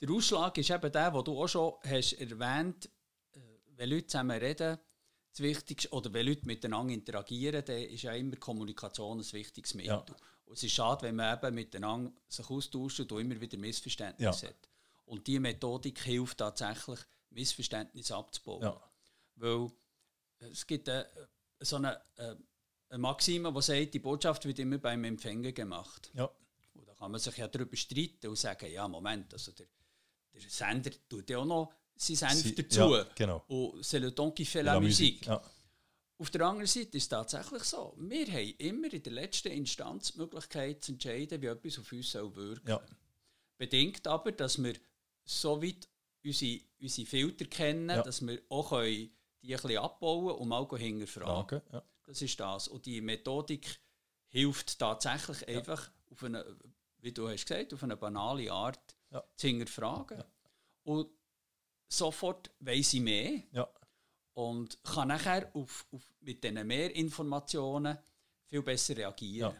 der 0.00 0.10
Ausschlag 0.10 0.56
ist 0.58 0.70
eben 0.70 0.92
der, 0.92 1.10
den 1.10 1.24
du 1.24 1.42
auch 1.42 1.48
schon 1.48 1.74
hast 1.84 2.12
erwähnt 2.14 2.88
äh, 3.32 3.38
wenn 3.76 3.90
Leute 3.90 4.06
zusammen 4.06 4.38
reden, 4.38 4.78
das 5.32 5.40
Wichtigste, 5.40 5.90
oder 5.90 6.12
wenn 6.12 6.26
Leute 6.26 6.46
miteinander 6.46 6.92
interagieren, 6.92 7.64
dann 7.64 7.76
ist 7.82 8.02
ja 8.02 8.12
immer 8.12 8.36
Kommunikation 8.36 9.18
ein 9.18 9.32
wichtiges 9.32 9.74
Mittel. 9.74 9.88
Ja. 9.90 10.04
Und 10.44 10.54
es 10.54 10.62
ist 10.62 10.72
schade, 10.72 11.02
wenn 11.02 11.16
man 11.16 11.36
eben 11.38 11.54
miteinander 11.54 12.12
sich 12.28 12.48
austauscht 12.50 13.00
und 13.00 13.12
immer 13.12 13.40
wieder 13.40 13.56
Missverständnisse 13.58 14.46
Ja. 14.46 14.50
hat. 14.50 14.68
Und 15.10 15.26
diese 15.26 15.40
Methodik 15.40 15.98
hilft 16.04 16.38
tatsächlich, 16.38 17.00
Missverständnisse 17.30 18.14
abzubauen. 18.14 18.62
Ja. 18.62 18.80
Weil 19.36 19.70
äh, 20.38 20.46
es 20.50 20.64
gibt 20.66 20.86
äh, 20.88 21.04
so 21.60 21.76
eine, 21.76 22.00
äh, 22.16 22.36
eine 22.88 22.98
Maxime, 22.98 23.52
die 23.52 23.62
sagt, 23.62 23.94
die 23.94 23.98
Botschaft 23.98 24.44
wird 24.44 24.58
immer 24.60 24.78
beim 24.78 25.02
Empfänger 25.04 25.50
gemacht. 25.52 26.10
Ja. 26.14 26.30
Und 26.74 26.86
da 26.88 26.94
kann 26.94 27.10
man 27.10 27.20
sich 27.20 27.36
ja 27.36 27.48
darüber 27.48 27.76
streiten 27.76 28.28
und 28.28 28.36
sagen, 28.36 28.70
ja, 28.72 28.86
Moment, 28.86 29.32
also 29.32 29.50
der, 29.52 29.66
der 30.32 30.40
Sender 30.48 30.90
tut 31.08 31.28
ja 31.28 31.38
auch 31.38 31.44
noch 31.44 31.72
seinen 31.96 32.16
Senf 32.16 32.42
Sie- 32.42 32.54
dazu. 32.54 32.94
ja, 32.94 33.04
genau. 33.16 33.44
Und 33.48 33.82
c'est 33.84 33.98
le 33.98 34.14
temps 34.14 34.32
qui 34.34 34.44
fait 34.44 34.62
la, 34.62 34.74
La 34.74 34.80
musique. 34.80 35.26
Ja. 35.26 35.42
Auf 36.18 36.30
der 36.30 36.42
anderen 36.42 36.66
Seite 36.66 36.96
ist 36.98 37.04
es 37.04 37.08
tatsächlich 37.08 37.64
so. 37.64 37.94
Wir 37.98 38.26
haben 38.26 38.54
immer 38.58 38.92
in 38.92 39.02
der 39.02 39.12
letzten 39.12 39.48
Instanz 39.48 40.12
die 40.12 40.18
Möglichkeit 40.18 40.84
zu 40.84 40.92
entscheiden, 40.92 41.40
wie 41.42 41.46
etwas 41.46 41.78
auf 41.78 41.90
uns 41.92 42.10
soll 42.12 42.34
wirken 42.36 42.68
Ja. 42.68 42.80
Bedingt 43.56 44.06
aber, 44.06 44.30
dass 44.32 44.62
wir 44.62 44.74
so 45.38 45.62
weit 45.62 45.88
unsere, 46.24 46.60
unsere 46.80 47.06
Filter 47.06 47.44
kennen, 47.46 47.88
Ja. 47.90 48.02
dass 48.02 48.20
wir 48.26 48.40
auch 48.48 48.70
können 48.70 49.10
die 49.42 49.54
ein 49.54 49.60
bisschen 49.62 49.78
abbauen 49.78 50.34
und 50.36 50.48
mal 50.48 50.66
hinterfragen. 50.76 51.60
Fragen. 51.60 51.62
Ja. 51.72 51.82
Das 52.04 52.20
ist 52.20 52.38
das. 52.38 52.68
Und 52.68 52.84
die 52.86 53.00
Methodik 53.00 53.80
hilft 54.28 54.78
tatsächlich 54.78 55.46
einfach 55.48 55.90
auf 56.10 56.22
eine, 56.24 56.44
wie 56.98 57.12
du 57.12 57.28
hast 57.28 57.46
gesagt, 57.46 57.72
auf 57.72 57.82
eine 57.82 57.96
banale 57.96 58.50
Art 58.52 58.96
Ja. 59.10 59.24
zu 59.36 59.46
hinterfragen. 59.46 60.22
Und 60.82 61.08
sofort 61.88 62.50
weiss 62.60 62.92
ich 62.94 63.00
mehr 63.00 63.42
Ja. 63.52 63.68
und 64.34 64.82
kann 64.84 65.08
nachher 65.08 65.50
auf, 65.54 65.86
auf, 65.92 66.02
mit 66.20 66.42
diesen 66.44 66.66
mehr 66.66 66.94
Informationen 66.94 67.96
viel 68.46 68.62
besser 68.62 68.96
reagieren. 68.96 69.56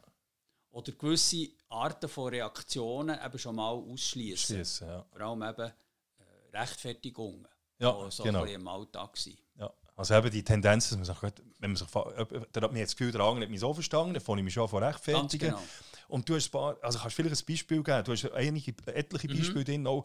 Oder 0.73 0.93
gewisse 0.93 1.49
Arten 1.69 2.09
von 2.09 2.29
Reaktionen 2.29 3.19
eben 3.25 3.39
schon 3.39 3.57
mal 3.57 3.73
ausschließen. 3.73 4.65
Ja. 4.87 5.05
Vor 5.11 5.21
allem 5.21 5.43
eben 5.43 5.69
äh, 5.69 6.57
Rechtfertigungen, 6.57 7.49
ja, 7.79 8.05
die 8.05 8.11
so 8.11 8.23
genau. 8.23 8.45
im 8.45 8.69
Alltag 8.69 9.17
sind. 9.17 9.39
Ja. 9.57 9.73
Also 9.97 10.15
eben 10.15 10.31
die 10.31 10.43
Tendenz, 10.43 10.89
dass 10.89 10.97
man 10.97 11.05
sich, 11.05 11.23
wenn 11.59 11.73
man 11.73 11.77
sich, 11.77 11.89
da 11.89 12.61
hat 12.63 12.73
mir 12.73 12.79
jetzt 12.79 12.93
das 12.93 12.97
Gefühl, 12.97 13.13
der 13.13 13.21
andere 13.21 13.45
hat 13.45 13.51
mich 13.51 13.61
so 13.61 13.75
verstanden, 13.75 14.15
dann 14.15 14.23
fange 14.23 14.41
ich 14.41 14.45
mich 14.45 14.55
schon 14.55 14.69
von 14.69 14.83
rechtfertigen. 14.83 15.51
Genau. 15.51 15.63
Und 16.09 16.29
du 16.29 16.37
hast 16.37 16.49
ein 16.49 16.51
paar, 16.53 16.77
also 16.83 16.99
kannst 16.99 17.17
vielleicht 17.17 17.43
ein 17.43 17.47
Beispiel 17.47 17.83
geben, 17.83 18.05
du 18.05 18.13
hast 18.13 18.33
einige, 18.33 18.75
etliche 18.87 19.29
mhm. 19.29 19.37
Beispiele 19.37 19.61
mhm. 19.61 19.65
drin, 19.65 19.87
auch 19.87 20.05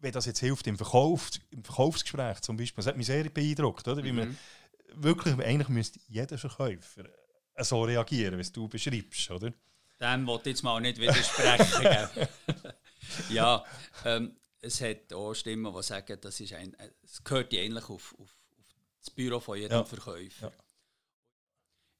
wie 0.00 0.10
das 0.10 0.26
jetzt 0.26 0.40
hilft 0.40 0.66
im, 0.66 0.76
Verkauf, 0.76 1.30
im 1.50 1.62
Verkaufsgespräch 1.62 2.40
zum 2.40 2.56
Beispiel. 2.56 2.82
Das 2.82 2.86
hat 2.86 2.96
mich 2.96 3.06
sehr 3.06 3.28
beeindruckt, 3.28 3.86
oder? 3.86 4.02
Wie 4.02 4.12
mhm. 4.12 4.18
man 4.18 4.38
wirklich, 4.94 5.34
eigentlich 5.38 5.68
müsste 5.68 6.00
jeder 6.08 6.38
Verkäufer 6.38 7.04
so 7.58 7.82
reagieren, 7.82 8.38
wie 8.38 8.52
du 8.52 8.68
beschreibst, 8.68 9.30
oder? 9.30 9.52
Dem 10.00 10.26
wollte 10.26 10.50
ich 10.50 10.56
jetzt 10.56 10.62
mal 10.62 10.80
nicht 10.80 10.98
widersprechen. 10.98 12.28
ja, 13.30 13.64
ähm, 14.04 14.36
es 14.60 14.80
hat 14.80 15.12
auch 15.12 15.34
Stimmen, 15.34 15.74
die 15.74 15.82
sagen, 15.82 16.18
das 16.20 16.40
ist 16.40 16.52
ein, 16.54 16.76
es 17.02 17.22
gehört 17.22 17.52
eigentlich 17.52 17.88
auf, 17.88 18.14
auf, 18.18 18.36
auf 18.58 18.66
das 18.98 19.10
Büro 19.10 19.40
von 19.40 19.58
jedem 19.58 19.78
ja. 19.78 19.84
Verkäufer. 19.84 20.52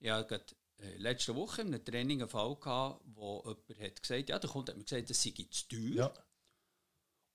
Ja, 0.01 0.21
ja 0.21 0.39
äh, 0.79 0.97
letzte 0.97 1.35
Woche 1.35 1.63
in 1.63 1.69
einem 1.69 1.85
Training 1.85 2.21
einen 2.21 2.31
Fall 2.31 2.57
gehabt, 2.57 3.03
wo 3.05 3.43
jemand 3.45 3.83
hat 3.83 4.03
gesagt, 4.03 4.29
ja, 4.29 4.39
der 4.39 4.51
Kunde 4.51 4.73
hat 4.73 4.79
mir 4.79 4.85
gesagt, 4.85 5.11
das 5.11 5.23
sei 5.23 5.35
zu 5.51 5.69
teuer. 5.69 5.95
Ja. 5.95 6.13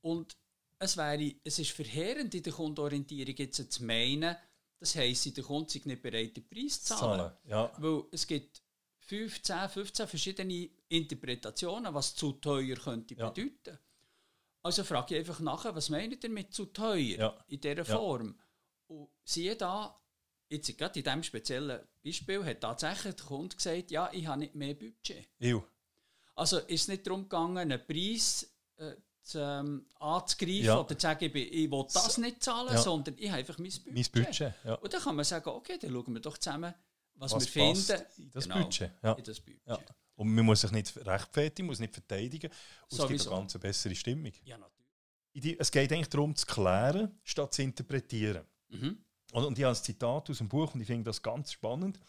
Und 0.01 0.35
es, 0.79 0.97
wäre, 0.97 1.35
es 1.43 1.59
ist 1.59 1.71
verheerend 1.71 2.33
in 2.33 2.43
der 2.43 2.53
Kundenorientierung 2.53 3.35
jetzt 3.37 3.71
zu 3.71 3.83
meinen, 3.83 4.35
das 4.79 4.95
heisst, 4.95 5.35
der 5.37 5.43
Kunde 5.43 5.71
sei 5.71 5.81
nicht 5.85 6.01
bereit, 6.01 6.35
den 6.35 6.47
Preis 6.47 6.83
zu 6.83 6.95
zahlen. 6.95 7.19
zahlen 7.19 7.37
ja. 7.45 7.71
Weil 7.77 8.03
es 8.11 8.27
gibt 8.27 8.61
15, 9.05 9.69
15 9.69 10.07
verschiedene 10.07 10.69
Interpretationen, 10.89 11.93
was 11.93 12.15
zu 12.15 12.33
teuer 12.33 12.75
könnte 12.75 13.15
ja. 13.15 13.29
bedeuten. 13.29 13.77
Also 14.63 14.83
frage 14.83 15.13
ich 15.13 15.19
einfach 15.19 15.39
nachher, 15.41 15.75
was 15.75 15.89
meint 15.89 16.23
ihr 16.23 16.29
mit 16.29 16.53
zu 16.53 16.65
teuer 16.65 16.97
ja. 16.97 17.45
in 17.47 17.61
dieser 17.61 17.85
Form? 17.85 18.35
Und 18.87 19.09
siehe 19.23 19.55
da, 19.55 19.99
jetzt 20.49 20.75
gerade 20.77 20.99
in 20.99 21.03
diesem 21.03 21.23
speziellen 21.23 21.81
Beispiel 22.03 22.43
hat 22.43 22.61
tatsächlich 22.61 23.15
der 23.15 23.25
Kunde 23.25 23.55
gesagt, 23.55 23.91
ja, 23.91 24.09
ich 24.11 24.25
habe 24.25 24.39
nicht 24.39 24.55
mehr 24.55 24.73
Budget. 24.73 25.27
Ew. 25.39 25.61
Also 26.35 26.57
ist 26.59 26.81
es 26.81 26.87
nicht 26.87 27.05
darum 27.05 27.23
gegangen, 27.23 27.57
einen 27.57 27.85
Preis 27.85 28.51
äh, 28.77 28.95
zu, 29.21 29.39
ähm, 29.39 29.85
anzugreifen 29.99 30.65
ja. 30.65 30.79
oder 30.79 30.97
zu 30.97 31.01
sagen, 31.01 31.25
ich, 31.25 31.35
ich 31.35 31.71
will 31.71 31.85
das 31.93 32.17
nicht 32.17 32.43
zahlen, 32.43 32.73
ja. 32.73 32.81
sondern 32.81 33.15
ich 33.17 33.29
habe 33.29 33.39
einfach 33.39 33.57
mein 33.59 33.71
Budget. 33.71 34.15
Mein 34.15 34.25
Budget 34.25 34.53
ja. 34.63 34.75
Und 34.75 34.93
dann 34.93 35.01
kann 35.01 35.15
man 35.15 35.25
sagen, 35.25 35.49
okay, 35.49 35.77
dann 35.79 35.91
schauen 35.91 36.13
wir 36.13 36.21
doch 36.21 36.37
zusammen, 36.37 36.73
was, 37.15 37.33
was 37.33 37.55
wir 37.55 37.73
finden. 37.73 38.05
In 38.17 38.31
das 38.31 38.43
genau, 38.43 38.63
Budget. 38.63 38.91
Ja. 39.03 39.13
In 39.13 39.23
das 39.23 39.39
Budget. 39.39 39.95
Und 40.15 40.33
man 40.33 40.45
muss 40.45 40.61
sich 40.61 40.71
nicht 40.71 40.95
rechtfertigen, 41.05 41.67
muss 41.67 41.79
nicht 41.79 41.93
verteidigen. 41.93 42.49
Und 42.89 42.99
es 42.99 43.07
gibt 43.07 43.21
eine 43.21 43.29
ganz 43.29 43.57
bessere 43.57 43.95
Stimmung. 43.95 44.31
Ja, 44.43 44.57
natürlich. 44.57 45.59
Es 45.59 45.71
geht 45.71 45.91
eigentlich 45.91 46.09
darum, 46.09 46.35
zu 46.35 46.45
klären, 46.45 47.19
statt 47.23 47.53
zu 47.53 47.63
interpretieren. 47.63 48.45
Mhm. 48.69 48.97
Und, 49.33 49.57
ich 49.57 49.65
habe 49.65 49.75
ein 49.75 49.83
Zitat 49.83 50.29
aus 50.29 50.37
dem 50.37 50.47
Buch 50.47 50.73
und 50.73 50.81
ich 50.81 50.87
finde 50.87 51.03
das 51.03 51.21
ganz 51.21 51.51
spannend. 51.51 51.99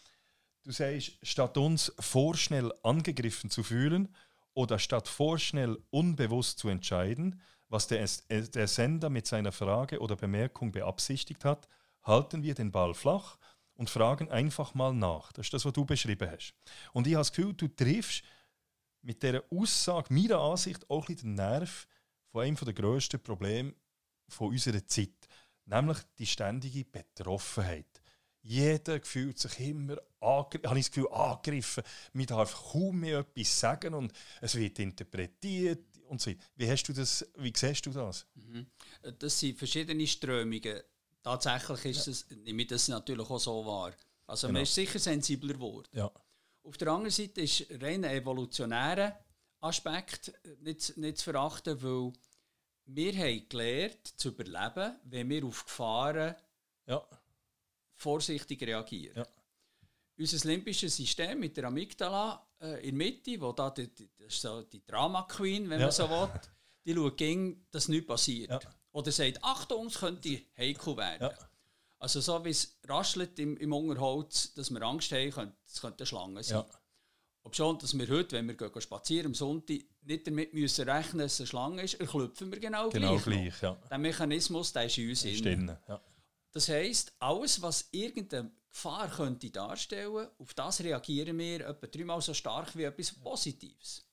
Du 0.63 0.71
sagst, 0.71 1.13
statt 1.23 1.57
uns 1.57 1.91
vorschnell 1.99 2.71
angegriffen 2.83 3.49
zu 3.49 3.63
fühlen 3.63 4.13
oder 4.53 4.79
statt 4.79 5.07
vorschnell 5.09 5.77
unbewusst 5.89 6.59
zu 6.59 6.69
entscheiden, 6.69 7.41
was 7.67 7.87
der, 7.87 8.07
der 8.29 8.67
Sender 8.67 9.09
mit 9.09 9.27
seiner 9.27 9.51
Frage 9.51 9.99
oder 9.99 10.15
Bemerkung 10.15 10.71
beabsichtigt 10.71 11.43
hat, 11.43 11.67
halten 12.03 12.43
wir 12.43 12.55
den 12.55 12.71
Ball 12.71 12.93
flach 12.93 13.37
und 13.77 13.89
fragen 13.89 14.29
einfach 14.29 14.73
mal 14.73 14.93
nach. 14.93 15.31
Das 15.31 15.45
ist 15.45 15.53
das, 15.53 15.65
was 15.65 15.73
du 15.73 15.85
beschrieben 15.85 16.29
hast. 16.29 16.53
Und 16.93 17.07
ich 17.07 17.13
habe 17.13 17.21
das 17.21 17.31
Gefühl, 17.31 17.53
du 17.53 17.67
triffst 17.67 18.23
mit 19.01 19.23
dieser 19.23 19.43
Aussage, 19.51 20.13
meiner 20.13 20.39
Ansicht, 20.39 20.89
auch 20.89 21.07
ein 21.07 21.15
den 21.15 21.35
Nerv 21.35 21.87
von 22.31 22.41
einem 22.41 22.55
der 22.55 22.73
grössten 22.73 23.21
Probleme 23.21 23.73
von 24.27 24.49
unserer 24.49 24.85
Zeit, 24.85 25.29
nämlich 25.65 25.97
die 26.17 26.25
ständige 26.25 26.83
Betroffenheit. 26.83 28.01
Jeder 28.41 28.99
fühlt 29.01 29.39
sich 29.39 29.59
immer 29.59 29.97
habe 30.21 30.79
ich 30.79 30.85
das 30.85 30.91
Gefühl, 30.91 31.09
angegriffen. 31.11 31.83
Man 32.13 32.25
darf 32.25 32.71
kaum 32.71 32.99
mehr 32.99 33.19
etwas 33.19 33.59
sagen 33.59 33.93
und 33.93 34.11
es 34.41 34.55
wird 34.55 34.79
interpretiert 34.79 35.85
und 36.07 36.21
so. 36.21 36.31
Wie, 36.55 36.69
hast 36.69 36.83
du 36.83 36.93
das, 36.93 37.25
wie 37.37 37.53
siehst 37.55 37.85
du 37.85 37.91
das? 37.91 38.25
Mhm. 38.35 38.67
Das 39.19 39.39
sind 39.39 39.57
verschiedene 39.57 40.07
Strömungen 40.07 40.81
tatsächlich 41.35 41.97
ist 41.97 42.07
es, 42.07 42.29
nehme 42.29 42.61
ich 42.61 42.67
das 42.67 42.87
natürlich 42.87 43.29
auch 43.29 43.39
so 43.39 43.65
wahr. 43.65 43.93
Also 44.25 44.47
genau. 44.47 44.57
man 44.57 44.63
ist 44.63 44.75
sicher 44.75 44.99
sensibler 44.99 45.53
geworden. 45.53 45.87
Ja. 45.93 46.11
Auf 46.63 46.77
der 46.77 46.89
anderen 46.89 47.11
Seite 47.11 47.41
ist 47.41 47.65
rein 47.71 48.03
ein 48.03 48.15
evolutionärer 48.15 49.17
Aspekt 49.61 50.33
nicht, 50.61 50.97
nicht 50.97 51.17
zu 51.17 51.31
verachten, 51.31 51.81
weil 51.81 52.13
wir 52.85 53.13
haben 53.13 53.49
gelernt 53.49 54.19
zu 54.19 54.29
überleben, 54.29 54.95
wenn 55.03 55.29
wir 55.29 55.45
auf 55.45 55.65
Gefahren 55.65 56.35
ja. 56.85 57.05
vorsichtig 57.93 58.61
reagieren. 58.61 59.17
Ja. 59.17 59.27
Unser 60.17 60.47
limbisches 60.47 60.95
System 60.95 61.39
mit 61.39 61.57
der 61.57 61.65
Amygdala 61.65 62.47
äh, 62.59 62.87
in 62.87 62.97
der 62.97 63.07
Mitte, 63.07 63.39
wo 63.39 63.51
da 63.51 63.69
die, 63.69 63.93
die, 63.93 64.09
das 64.17 64.33
ist 64.33 64.41
so 64.41 64.61
die 64.63 64.83
Drama 64.85 65.23
Queen, 65.23 65.69
wenn 65.69 65.79
ja. 65.79 65.87
man 65.87 65.91
so 65.91 66.09
will, 66.09 66.29
die 66.85 66.95
schaut 66.95 67.57
dass 67.71 67.87
nichts 67.87 68.07
passiert. 68.07 68.67
Oder 68.97 69.11
sagt, 69.11 69.43
Achtung, 69.43 69.85
es 69.85 69.99
könnte 69.99 70.41
heikel 70.57 70.97
werden. 70.97 71.29
Ja. 71.29 71.49
Also 71.99 72.19
so 72.19 72.43
wie 72.43 72.49
es 72.49 72.79
raschelt 72.87 73.37
im, 73.37 73.55
im 73.57 73.71
Unterholz, 73.71 74.55
dass 74.55 74.71
wir 74.71 74.81
Angst 74.81 75.11
haben, 75.11 75.29
könnte, 75.29 75.55
es 75.67 75.79
könnte 75.79 75.99
eine 75.99 76.07
Schlange 76.07 76.43
sein. 76.43 76.57
Ja. 76.57 76.79
Ob 77.43 77.55
schon, 77.55 77.77
dass 77.77 77.95
wir 77.95 78.07
heute, 78.07 78.35
wenn 78.35 78.47
wir 78.47 78.55
gehen 78.55 78.81
spazieren 78.81 79.27
am 79.27 79.35
Sonntag, 79.35 79.81
nicht 80.01 80.25
damit 80.25 80.51
müssen 80.55 80.89
rechnen, 80.89 81.19
dass 81.19 81.33
es 81.33 81.41
eine 81.41 81.47
Schlange 81.47 81.83
ist, 81.83 81.93
erklüpfen 81.93 82.51
wir 82.51 82.59
genau, 82.59 82.89
genau 82.89 83.19
gleich. 83.19 83.23
gleich 83.23 83.61
ja. 83.61 83.77
Der 83.87 83.99
Mechanismus, 83.99 84.73
der 84.73 84.85
ist 84.85 84.97
in 84.97 85.09
uns 85.09 85.21
drin. 85.21 85.77
Ja. 85.87 86.01
Das 86.51 86.67
heisst, 86.67 87.13
alles, 87.19 87.61
was 87.61 87.89
irgendeine 87.91 88.49
Gefahr 88.67 89.09
könnte 89.09 89.51
darstellen, 89.51 90.27
auf 90.39 90.55
das 90.55 90.81
reagieren 90.81 91.37
wir 91.37 91.67
etwa 91.67 91.85
dreimal 91.85 92.21
so 92.21 92.33
stark 92.33 92.75
wie 92.75 92.85
etwas 92.85 93.13
Positives. 93.13 94.06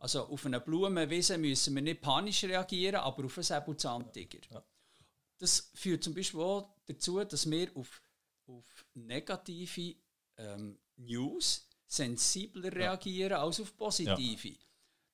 Also 0.00 0.24
auf 0.24 0.46
eine 0.46 0.60
Blumenwiese 0.60 1.36
müssen 1.36 1.74
wir 1.74 1.82
nicht 1.82 2.00
panisch 2.00 2.44
reagieren, 2.44 2.96
aber 2.96 3.26
auf 3.26 3.36
einen 3.36 3.44
Säbelzahntiger. 3.44 4.38
Ja. 4.50 4.64
Das 5.38 5.70
führt 5.74 6.02
zum 6.02 6.14
Beispiel 6.14 6.40
auch 6.40 6.74
dazu, 6.86 7.22
dass 7.22 7.48
wir 7.48 7.70
auf, 7.76 8.02
auf 8.46 8.86
negative 8.94 9.96
ähm, 10.38 10.78
News 10.96 11.68
sensibler 11.86 12.72
reagieren 12.72 13.32
ja. 13.32 13.42
als 13.42 13.60
auf 13.60 13.76
positive. 13.76 14.48
Ja. 14.48 14.54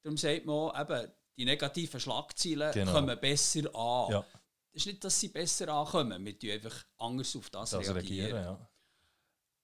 Darum 0.02 0.16
sagt 0.16 0.47
man 0.47 0.55
auch, 0.55 0.81
eben, 0.81 1.12
die 1.37 1.45
negativen 1.45 1.99
Schlagzeilen 1.99 2.73
genau. 2.73 2.93
kommen 2.93 3.21
besser 3.21 3.75
an. 3.75 4.25
Das 4.73 4.83
ist 4.83 4.87
nicht, 4.87 5.02
dass 5.02 5.19
sie 5.19 5.28
besser 5.28 5.69
ankommen, 5.69 6.25
wir 6.25 6.33
reagieren 6.35 6.52
einfach 6.52 6.85
anders 6.99 7.35
auf 7.35 7.50
das, 7.50 7.71
das 7.71 7.88
reagieren. 7.88 8.33
reagieren 8.33 8.66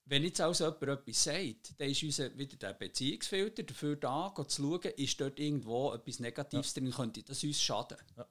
wenn 0.04 0.24
jetzt 0.24 0.40
also 0.40 0.64
jemand 0.64 0.82
etwas 0.82 1.24
sagt, 1.24 1.80
dann 1.80 1.88
ist 1.88 2.02
unser, 2.02 2.36
wieder 2.36 2.56
der 2.56 2.74
Beziehungsfilter 2.74 3.62
dafür 3.62 3.96
da, 3.96 4.34
zu 4.48 4.62
schauen, 4.62 4.92
ist 4.96 5.20
dort 5.20 5.38
irgendwo 5.38 5.92
etwas 5.92 6.18
Negatives 6.20 6.74
ja. 6.74 6.82
drin, 6.82 6.92
könnte 6.92 7.22
das 7.22 7.42
uns 7.44 7.62
schaden. 7.62 7.98
Ja. 8.16 8.26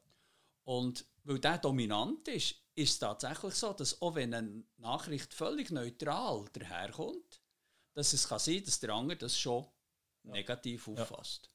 Und 0.64 1.06
weil 1.24 1.40
der 1.40 1.58
dominant 1.58 2.28
ist, 2.28 2.56
ist 2.76 2.92
es 2.92 3.00
tatsächlich 3.00 3.54
so, 3.54 3.74
dass 3.74 4.02
auch 4.02 4.16
wenn 4.16 4.34
eine 4.34 4.64
Nachricht 4.78 5.34
völlig 5.34 5.72
neutral 5.72 6.46
daherkommt, 6.54 7.42
dass 7.94 8.14
es 8.14 8.28
kann 8.28 8.40
sein 8.40 8.64
dass 8.64 8.80
der 8.80 8.92
andere 8.92 9.18
das 9.18 9.38
schon 9.38 9.66
ja. 10.24 10.32
negativ 10.32 10.88
auffasst. 10.88 11.50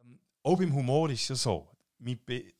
Ähm, 0.00 0.18
auch 0.42 0.58
beim 0.58 0.74
Humor 0.74 1.10
ist 1.10 1.22
es 1.22 1.28
ja 1.28 1.34
so, 1.36 1.68
man 1.98 2.18
be 2.24 2.52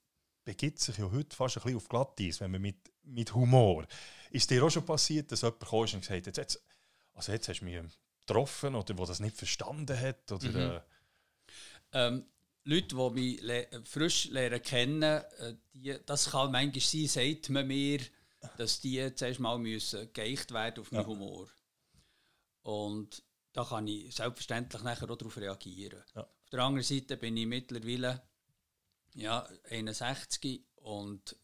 begibt 0.45 0.81
sich 0.81 0.99
ja 0.99 1.09
heute 1.09 1.37
fast 1.37 1.57
ein 1.57 1.63
bisschen 1.63 1.77
auf 1.77 1.89
Glatteis, 1.89 2.41
wenn 2.41 2.51
man 2.51 2.63
mit, 2.63 2.92
mit 3.05 3.35
Humor 3.35 3.87
ist 4.31 4.51
dir 4.51 4.65
auch 4.65 4.71
schon 4.71 4.87
passiert, 4.87 5.31
dass 5.31 5.43
jemand 5.43 5.61
kam 5.61 5.81
und 5.81 6.01
gesagt 6.01 6.27
hat, 6.27 6.37
jetzt, 6.37 6.63
also 7.15 7.33
jetzt 7.33 7.49
hast 7.49 7.61
du 7.61 7.65
mich 7.65 7.81
getroffen 8.27 8.75
oder 8.75 8.95
der 8.95 9.07
das 9.07 9.21
nicht 9.21 9.37
verstanden 9.37 9.99
hat? 9.99 10.31
Oder, 10.33 10.49
mhm. 10.49 10.81
äh, 11.93 12.07
ähm, 12.07 12.27
Leute, 12.65 12.95
die 12.95 13.11
mich 13.11 13.41
le 13.43 13.83
frisch 13.85 14.27
lernen 14.27 14.63
kennen, 14.63 15.03
äh, 15.03 15.57
die, 15.75 15.99
das 16.07 16.31
kann 16.31 16.53
manchmal 16.53 16.81
sein, 16.81 17.09
sagt 17.09 17.51
man 17.51 17.67
mir, 17.67 18.01
dass 18.57 18.81
die 18.81 19.15
zuerst 19.15 19.41
mal 19.41 19.59
müssen 19.59 20.13
geeicht 20.13 20.53
werden 20.53 20.81
auf 20.81 20.93
meinen 20.93 21.03
ja. 21.03 21.07
Humor. 21.07 21.49
Und 22.63 23.23
da 23.53 23.65
kann 23.65 23.87
ich 23.87 24.15
selbstverständlich 24.15 24.83
nachher 24.83 25.11
auch 25.11 25.17
darauf 25.17 25.37
reagieren. 25.37 26.03
Ja. 26.15 26.23
Auf 26.23 26.51
der 26.51 26.61
anderen 26.61 26.85
Seite 26.85 27.17
bin 27.17 27.37
ich 27.37 27.47
mittlerweile 27.47 28.23
ja, 29.15 29.47
61 29.69 30.65
und 30.77 31.37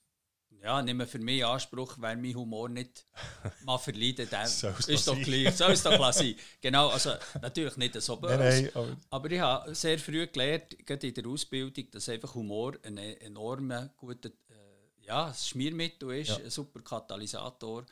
ja, 0.63 0.83
nicht 0.83 0.95
mehr 0.95 1.07
für 1.07 1.19
mich 1.19 1.45
Anspruch, 1.45 1.95
weil 1.99 2.17
mein 2.17 2.35
Humor 2.35 2.69
nicht 2.69 3.07
mal 3.65 3.79
verleidet. 3.79 4.33
ist 4.33 5.09
doch 5.09 5.21
gleich. 5.21 5.57
So 5.57 5.67
ist 5.67 5.85
doch 5.87 5.95
klasse. 5.95 6.35
Genau, 6.61 6.89
also 6.89 7.13
natürlich 7.41 7.77
nicht 7.77 8.01
so 8.01 8.17
böse. 8.17 8.37
Nein, 8.39 8.63
nein, 8.65 8.71
aber, 8.75 8.97
aber, 9.11 9.31
ich 9.31 9.41
habe 9.41 9.75
sehr 9.75 9.99
früh 9.99 10.27
gelernt, 10.27 10.77
gerade 10.85 11.07
in 11.07 11.15
der 11.15 11.27
Ausbildung, 11.27 11.91
dass 11.91 12.09
einfach 12.09 12.35
Humor 12.35 12.75
ein 12.83 12.99
enorm 12.99 13.91
guter 13.97 14.29
äh, 14.29 15.07
ja, 15.07 15.33
Schmiermittel 15.33 16.11
ist, 16.13 16.31
ja. 16.31 16.37
ein 16.37 16.51
super 16.51 16.81
Katalysator. 16.83 17.85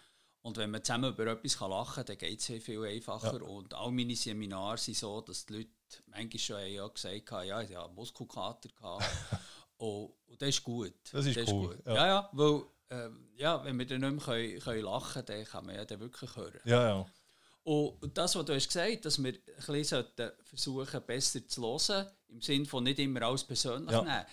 Und 0.42 0.56
wenn 0.58 0.70
man 0.70 0.84
zusammen 0.84 1.12
über 1.12 1.26
etwas 1.26 1.58
lachen 1.58 1.94
kann, 1.94 2.06
dann 2.06 2.18
geht 2.18 2.38
es 2.38 2.46
sehr 2.46 2.60
viel 2.60 2.84
einfacher. 2.84 3.40
Ja. 3.40 3.46
Und 3.46 3.74
all 3.74 3.90
meine 3.90 4.14
Seminare 4.14 4.78
sind 4.78 4.96
so, 4.96 5.20
dass 5.20 5.44
die 5.44 5.54
Leute 5.54 5.70
manchmal 6.06 6.38
schon 6.38 6.66
ja 6.72 6.86
gesagt 6.86 7.30
haben, 7.32 7.48
ja, 7.48 7.62
ich 7.62 7.74
habe 7.74 7.92
Muskelkater 7.94 8.68
gehabt. 8.68 9.04
und, 9.78 10.12
und 10.26 10.40
das 10.40 10.48
ist 10.50 10.62
gut. 10.62 10.94
Das 11.12 11.26
ist, 11.26 11.36
das 11.36 11.48
cool. 11.48 11.72
Ist 11.72 11.84
gut. 11.84 11.86
Ja. 11.86 11.94
ja, 11.94 12.06
ja, 12.06 12.30
weil 12.32 12.62
äh, 12.90 13.10
ja, 13.36 13.64
wenn 13.64 13.78
wir 13.78 13.86
dann 13.86 14.00
nicht 14.00 14.12
mehr 14.12 14.24
können, 14.24 14.60
können 14.60 14.82
lachen 14.82 15.24
können, 15.24 15.26
dann 15.26 15.44
kann 15.44 15.66
man 15.66 15.74
ja 15.74 15.84
dann 15.84 16.00
wirklich 16.00 16.36
hören. 16.36 16.60
Ja, 16.64 16.88
ja. 16.88 17.06
Und 17.64 18.16
das, 18.16 18.36
was 18.36 18.44
du 18.44 18.54
hast 18.54 18.68
gesagt 18.68 19.04
dass 19.04 19.22
wir 19.22 19.32
ein 19.32 19.66
bisschen 19.66 20.06
versuchen, 20.44 21.02
besser 21.04 21.46
zu 21.48 21.62
hören, 21.62 22.06
im 22.28 22.40
Sinne 22.40 22.64
von 22.64 22.84
nicht 22.84 23.00
immer 23.00 23.22
alles 23.22 23.42
persönlich 23.42 23.90
ja. 23.90 24.02
nehmen, 24.02 24.26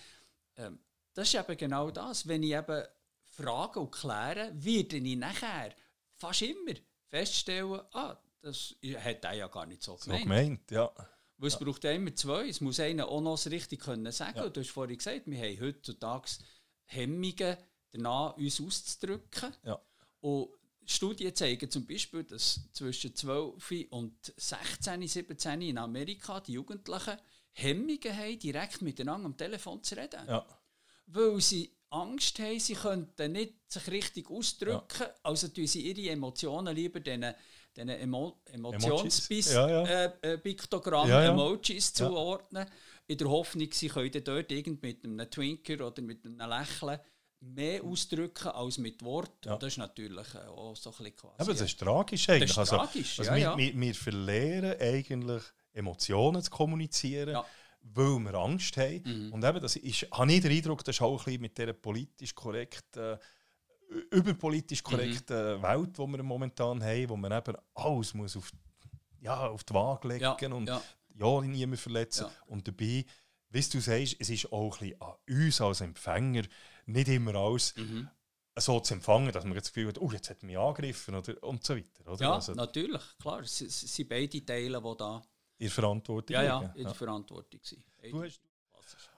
ähm, 0.56 0.78
das 1.14 1.28
ist 1.28 1.40
eben 1.40 1.56
genau 1.56 1.90
das. 1.90 2.28
Wenn 2.28 2.42
ich 2.44 2.52
eben 2.52 2.84
frage 3.24 3.80
und 3.80 3.90
kläre, 3.90 4.52
werde 4.54 4.96
ich 4.96 5.16
nachher 5.16 5.74
fast 6.14 6.42
immer 6.42 6.74
feststellen, 7.08 7.80
ah, 7.92 8.16
das 8.40 8.76
hat 8.98 9.24
er 9.24 9.32
ja 9.32 9.48
gar 9.48 9.66
nicht 9.66 9.82
so 9.82 9.96
gemeint. 9.96 10.20
So 10.20 10.28
gemeint, 10.28 10.70
ja. 10.70 10.92
Weil 11.36 11.48
es 11.48 11.54
ja. 11.54 11.60
braucht 11.60 11.84
ja 11.84 11.90
immer 11.92 12.14
zwei. 12.14 12.48
Es 12.48 12.60
muss 12.60 12.80
einer 12.80 13.08
auch 13.08 13.20
noch 13.20 13.44
richtig 13.46 13.80
können 13.80 14.10
sagen. 14.12 14.38
Ja. 14.38 14.48
Du 14.48 14.60
hast 14.60 14.70
vorhin 14.70 14.96
gesagt, 14.96 15.22
wir 15.26 15.38
haben 15.38 15.60
heutzutage 15.60 16.28
Hemmungen, 16.86 17.56
danach 17.90 18.36
uns 18.36 18.60
auszudrücken. 18.60 19.52
Ja. 19.64 19.80
Und 20.20 20.50
Studien 20.86 21.34
zeigen 21.34 21.70
zum 21.70 21.86
Beispiel, 21.86 22.24
dass 22.24 22.60
zwischen 22.72 23.14
12 23.14 23.86
und 23.90 24.32
16, 24.36 25.06
17 25.06 25.62
in 25.62 25.78
Amerika 25.78 26.40
die 26.40 26.52
Jugendlichen 26.52 27.18
Hemmungen 27.52 28.16
haben, 28.16 28.38
direkt 28.38 28.82
miteinander 28.82 29.26
am 29.26 29.36
Telefon 29.36 29.82
zu 29.82 29.96
reden. 29.96 30.26
Ja. 30.28 30.46
Weil 31.06 31.40
sie 31.40 31.70
Angst 31.90 32.38
haben, 32.38 32.58
sie 32.58 32.74
könnten 32.74 33.32
nicht 33.32 33.54
sich 33.68 33.86
richtig 33.88 34.30
ausdrücken, 34.30 35.00
ja. 35.00 35.14
also 35.22 35.48
tun 35.48 35.66
sie 35.66 35.92
ihre 35.92 36.12
Emotionen 36.12 36.74
lieber 36.74 37.00
diesen, 37.00 37.34
diesen 37.76 37.88
Emo 37.88 38.40
Emotionspiktogrammen, 38.46 41.10
ja, 41.10 41.24
ja. 41.24 41.24
äh, 41.24 41.26
äh, 41.26 41.28
Emojis 41.28 41.92
zuordnen, 41.92 42.66
in 43.06 43.18
der 43.18 43.28
Hoffnung, 43.28 43.68
sie 43.70 43.88
können 43.88 44.24
dort 44.24 44.50
irgend 44.50 44.82
mit 44.82 45.04
einem 45.04 45.30
Twinker 45.30 45.86
oder 45.86 46.02
mit 46.02 46.24
einem 46.24 46.48
Lächeln 46.48 46.98
mehr 47.40 47.84
ausdrücken 47.84 48.48
als 48.48 48.78
mit 48.78 49.04
Worten. 49.04 49.48
Ja. 49.48 49.56
Das 49.56 49.74
ist 49.74 49.78
natürlich 49.78 50.34
äh, 50.34 50.48
auch 50.48 50.76
so 50.76 50.90
ein 50.90 50.96
bisschen 50.96 51.16
quasi. 51.16 51.34
Aber 51.38 51.52
das 51.52 51.60
ist 51.60 51.78
tragisch 51.78 52.28
eigentlich. 52.28 52.54
Das 52.54 52.68
ist 52.68 52.72
also, 52.72 52.76
tragisch, 52.76 53.18
also 53.18 53.34
ja, 53.34 53.56
wir. 53.56 53.74
Wir, 53.74 53.80
wir, 53.80 53.94
verlieren 53.94 54.80
eigentlich 54.80 55.42
Emotionen 55.72 56.42
zu 56.42 56.50
kommunizieren, 56.50 57.38
weil 57.82 58.18
wir 58.18 58.34
Angst 58.34 58.76
haben. 58.76 59.02
Mhm. 59.04 59.32
Und 59.32 59.44
eben, 59.44 59.60
das 59.60 59.76
ist, 59.76 60.06
habe 60.12 60.32
ich 60.32 60.40
den 60.40 60.52
Eindruck, 60.52 60.84
das 60.84 60.96
ist 60.96 61.02
auch 61.02 61.18
ein 61.18 61.24
bisschen 61.24 61.42
mit 61.42 61.58
dieser 61.58 61.72
politisch 61.72 62.34
korrekten, 62.34 63.18
überpolitisch 64.10 64.82
korrekten 64.82 65.58
mhm. 65.58 65.62
Welt, 65.62 65.98
die 65.98 66.06
wir 66.06 66.22
momentan 66.22 66.82
haben, 66.82 67.08
wo 67.08 67.16
man 67.16 67.32
eben 67.32 67.56
alles 67.74 68.14
muss 68.14 68.36
auf, 68.36 68.50
ja, 69.20 69.48
auf 69.48 69.64
die 69.64 69.74
Waage 69.74 70.08
legen 70.08 70.52
und 70.52 70.68
ja, 70.68 70.82
ja 71.18 71.40
niemand 71.42 71.80
verletzen. 71.80 72.26
Und 72.46 72.66
dabei, 72.66 73.04
wie 73.50 73.60
du 73.60 73.80
sagst, 73.80 74.16
es 74.18 74.30
ist 74.30 74.52
auch 74.52 74.80
ein 74.80 74.88
bisschen 74.88 75.00
an 75.00 75.14
uns 75.28 75.60
als 75.60 75.80
Empfänger, 75.80 76.42
nicht 76.86 77.08
immer 77.08 77.34
alles 77.34 77.74
mhm. 77.76 78.08
so 78.56 78.80
zu 78.80 78.94
empfangen, 78.94 79.32
dass 79.32 79.44
man 79.44 79.54
jetzt 79.54 79.66
das 79.66 79.72
Gefühl 79.72 79.88
hat, 79.88 79.98
oh, 79.98 80.10
jetzt 80.12 80.28
hat 80.30 80.42
er 80.42 80.46
mich 80.46 80.58
angegriffen 80.58 81.14
oder, 81.14 81.42
und 81.42 81.64
so 81.64 81.76
weiter. 81.76 82.12
Oder? 82.12 82.20
Ja, 82.20 82.34
also, 82.34 82.52
natürlich, 82.52 83.02
klar. 83.18 83.40
Es 83.40 83.58
sind 83.58 84.08
beide 84.08 84.44
Teile, 84.44 84.82
die 84.82 84.96
da 84.98 85.22
in 85.58 85.70
Verantwortung 85.70 86.34
Ja, 86.34 86.42
ja, 86.42 86.60
in 86.60 86.82
der 86.82 86.84
ja. 86.84 86.94
Verantwortung 86.94 87.60
sind. 87.62 87.84
Du 88.10 88.22
hast, 88.22 88.40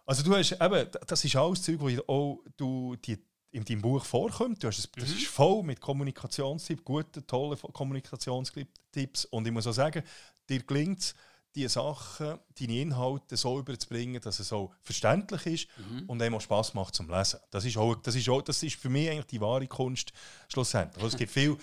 also 0.04 0.22
du 0.22 0.36
hast 0.36 0.52
eben, 0.52 0.90
das 1.06 1.24
ist 1.24 1.36
alles 1.36 1.62
Zeug, 1.62 1.80
wo 1.80 1.88
auch 2.12 2.42
du 2.56 2.94
die 2.96 3.18
in 3.56 3.64
deinem 3.64 3.80
Buch 3.80 4.04
vorkommt. 4.04 4.62
Du 4.62 4.68
hast 4.68 4.78
es, 4.78 4.90
das 4.92 5.08
mhm. 5.08 5.16
ist 5.16 5.26
voll 5.26 5.62
mit 5.62 5.80
Kommunikationstipps, 5.80 6.84
guten, 6.84 7.26
tollen 7.26 7.58
Kommunikationstipps. 7.58 9.24
Und 9.30 9.46
ich 9.46 9.52
muss 9.52 9.66
auch 9.66 9.72
sagen, 9.72 10.02
dir 10.48 10.62
gelingt 10.62 11.00
es, 11.00 11.14
die 11.54 11.66
Sachen, 11.68 12.38
deine 12.60 12.80
Inhalte 12.80 13.34
so 13.34 13.58
überzubringen, 13.58 14.20
dass 14.20 14.40
es 14.40 14.48
so 14.48 14.72
verständlich 14.82 15.46
ist 15.46 15.68
mhm. 15.78 16.04
und 16.06 16.20
einem 16.20 16.34
auch 16.34 16.40
Spass 16.42 16.74
macht 16.74 16.94
zum 16.94 17.08
Lesen. 17.08 17.40
Das 17.50 17.64
ist, 17.64 17.78
auch, 17.78 17.94
das, 17.94 18.14
ist 18.14 18.28
auch, 18.28 18.42
das 18.42 18.62
ist 18.62 18.76
für 18.76 18.90
mich 18.90 19.08
eigentlich 19.08 19.26
die 19.26 19.40
wahre 19.40 19.66
Kunst 19.66 20.12
schlussendlich. 20.48 21.02
Also 21.02 21.14
es 21.14 21.18
gibt 21.18 21.32
viele 21.32 21.56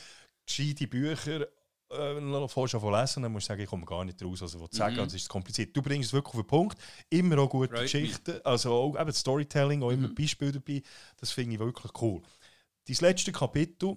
gescheite 0.47 0.88
Bücher, 0.88 1.47
äh, 1.93 2.47
vorher 2.47 2.67
schon 2.79 2.93
lesen, 2.93 3.23
dann 3.23 3.32
musst 3.32 3.47
du 3.47 3.49
sagen, 3.49 3.62
ich 3.62 3.69
komme 3.69 3.86
gar 3.86 4.03
nicht 4.06 4.21
raus, 4.23 4.41
also 4.41 4.62
was 4.62 4.69
sagen, 4.71 4.95
mhm. 4.95 4.99
das 4.99 5.13
ist 5.13 5.29
kompliziert. 5.29 5.75
Du 5.75 5.82
bringst 5.82 6.08
es 6.08 6.13
wirklich 6.13 6.34
auf 6.34 6.41
den 6.41 6.47
Punkt, 6.47 6.77
immer 7.10 7.39
auch 7.39 7.49
gute 7.49 7.73
right 7.73 7.84
Geschichten, 7.84 8.39
also 8.43 8.73
auch 8.73 8.99
eben 8.99 9.13
Storytelling, 9.13 9.84
auch 9.84 9.91
immer 9.91 10.10
mhm. 10.10 10.15
Beispiele 10.15 10.51
dabei, 10.51 10.82
das 11.17 11.32
finde 11.32 11.53
ich 11.53 11.60
wirklich 11.60 11.91
cool. 12.01 12.21
Dein 12.88 12.97
letzte 12.99 13.32
Kapitel 13.32 13.95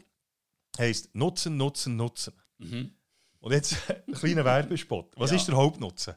heisst 0.79 1.15
Nutzen, 1.15 1.57
Nutzen, 1.57 1.97
Nutzen. 1.97 2.33
Mhm. 2.59 2.93
Und 3.41 3.53
jetzt 3.53 3.77
ein 4.09 4.15
kleiner 4.15 4.45
Werbespot. 4.45 5.13
Was 5.17 5.31
ja. 5.31 5.37
ist 5.37 5.47
der 5.47 5.57
Hauptnutzen? 5.57 6.15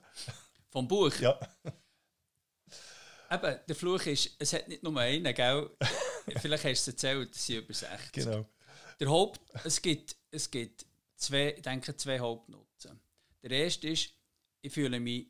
Vom 0.70 0.88
Buch? 0.88 1.14
Ja. 1.20 1.40
Eben, 3.32 3.60
der 3.68 3.76
Fluch 3.76 4.06
ist, 4.08 4.36
es 4.40 4.54
hat 4.54 4.68
nicht 4.68 4.82
nur 4.82 4.98
einen, 5.00 5.34
gell? 5.36 5.70
Vielleicht 6.42 6.64
hast 6.64 6.88
du 6.88 6.92
es 6.92 6.96
erzählt, 6.96 7.36
es 7.36 7.46
sind 7.46 7.60
über 7.60 7.74
60. 7.74 8.12
Genau. 8.12 8.46
Der 9.00 9.08
Haupt, 9.08 9.40
es 9.64 9.82
gibt, 9.82 10.16
es 10.32 10.50
gibt 10.50 10.86
zwei, 11.20 11.54
ich 11.56 11.62
denke, 11.62 11.96
zwei 11.96 12.20
Hauptnutzen. 12.20 13.00
Der 13.42 13.52
erste 13.52 13.90
ist, 13.90 14.14
ich 14.62 14.74
fühle 14.74 15.00
mich 15.00 15.28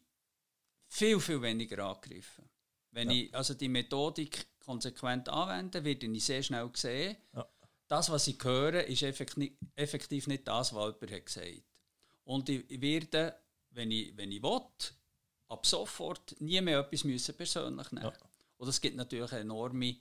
viel, 0.88 1.19
viel 1.19 1.41
weniger 1.41 1.86
angegriffen. 1.86 2.49
Wenn 2.91 3.12
ja. 3.12 3.17
ich 3.17 3.36
also 3.36 3.54
die 3.54 3.69
Methodik 3.69 4.47
konsequent 4.60 5.30
anwende, 5.30 5.84
werde 5.84 6.08
ich 6.08 6.25
sehr 6.25 6.41
schnell 6.41 6.69
sehen, 6.73 7.17
ja. 7.34 7.47
das, 7.88 8.10
was 8.10 8.28
ich 8.28 8.43
höre, 8.43 8.84
ist 8.86 9.04
effektiv, 9.04 10.28
nicht 10.28 10.47
das, 10.47 10.73
was 10.73 10.95
jemand 10.95 11.12
hat 11.12 11.25
gesagt 11.25 11.63
und 12.30 12.47
ich 12.47 12.80
werde, 12.80 13.36
wenn 13.71 13.89
ich, 13.89 14.15
wenn 14.15 14.32
ich 14.32 14.43
will, 14.43 14.62
ab 15.47 15.65
sofort 15.65 16.39
nie 16.39 16.62
mehr 16.62 16.80
etwas 16.80 17.04
müssen 17.04 17.36
persönlich 17.36 17.91
nehmen. 17.91 18.06
Ja. 18.06 18.30
Und 18.58 18.67
das 18.67 18.80
gibt 18.80 18.95
natürlich 18.97 19.32
eine 19.32 19.41
enorme 19.41 19.95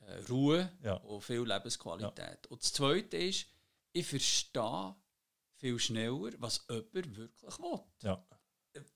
äh, 0.00 0.18
Ruhe 0.28 0.72
ja. 0.82 0.94
und 0.94 1.22
viel 1.22 1.42
Lebensqualität. 1.42 2.48
Und 2.48 2.60
das 2.60 2.72
Zweite 2.72 3.18
ist, 3.18 3.46
ich 3.92 4.04
verstehe 4.04 4.96
viel 5.60 5.78
schneller, 5.78 6.32
was 6.38 6.64
jemand 6.68 6.94
wirklich 7.16 7.58
will. 7.58 7.80
Ja. 8.02 8.24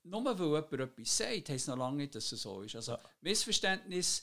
Nur 0.05 0.25
weil 0.25 0.37
jemand 0.37 0.73
etwas 0.73 1.17
sagt, 1.17 1.49
heisst 1.49 1.69
noch 1.69 1.77
lange 1.77 1.99
nicht, 1.99 2.15
dass 2.15 2.33
es 2.33 2.43
so 2.43 2.63
ist. 2.63 2.77
Also 2.77 2.93
ja. 2.93 3.01
Missverständnisse 3.21 4.23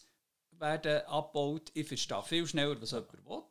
werden 0.51 1.05
abgebaut, 1.05 1.71
ich 1.73 1.87
verstehe 1.87 2.23
viel 2.23 2.47
schneller, 2.47 2.81
was 2.81 2.91
jemand 2.91 3.13
will. 3.25 3.43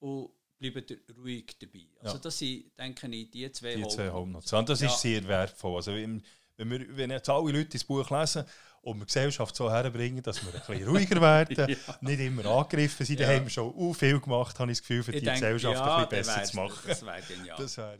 Und 0.00 0.30
bleibt 0.58 0.92
ruhig 1.16 1.56
dabei. 1.58 1.86
Also 2.00 2.16
ja. 2.16 2.22
das 2.22 2.38
sind, 2.38 2.78
denke 2.78 3.06
ich, 3.08 3.30
die 3.30 3.50
zwei 3.52 3.74
Die 3.74 3.88
zwei. 3.88 4.10
Und 4.10 4.34
das 4.68 4.80
ja. 4.80 4.88
ist 4.88 5.00
sehr 5.00 5.26
wertvoll. 5.26 5.76
Also 5.76 5.92
wenn, 5.94 6.22
wir, 6.56 6.96
wenn 6.96 7.10
jetzt 7.10 7.28
alle 7.28 7.52
Leute 7.52 7.70
das 7.70 7.84
Buch 7.84 8.08
lesen 8.10 8.44
und 8.82 8.96
wir 8.98 9.04
die 9.04 9.06
Gesellschaft 9.06 9.54
so 9.54 9.70
herbringen, 9.70 10.22
dass 10.22 10.44
wir 10.44 10.54
ein 10.54 10.60
bisschen 10.66 10.88
ruhiger 10.88 11.20
werden, 11.20 11.68
ja. 11.68 11.98
nicht 12.00 12.20
immer 12.20 12.46
angegriffen 12.46 13.06
sind, 13.06 13.20
dann 13.20 13.28
haben 13.28 13.44
wir 13.44 13.50
schon 13.50 13.94
viel 13.94 14.20
gemacht, 14.20 14.58
habe 14.58 14.70
ich 14.70 14.78
das 14.78 14.86
Gefühl, 14.86 15.02
für 15.02 15.12
ich 15.12 15.20
die 15.20 15.24
denke, 15.24 15.40
Gesellschaft 15.40 15.80
ein 15.80 16.08
bisschen 16.08 16.34
besser 16.34 16.44
zu 16.44 16.56
machen. 16.56 16.80
Das 16.86 17.04
wäre 17.04 17.22
genial. 17.22 17.56
Das 17.58 17.76
wäre 17.76 17.98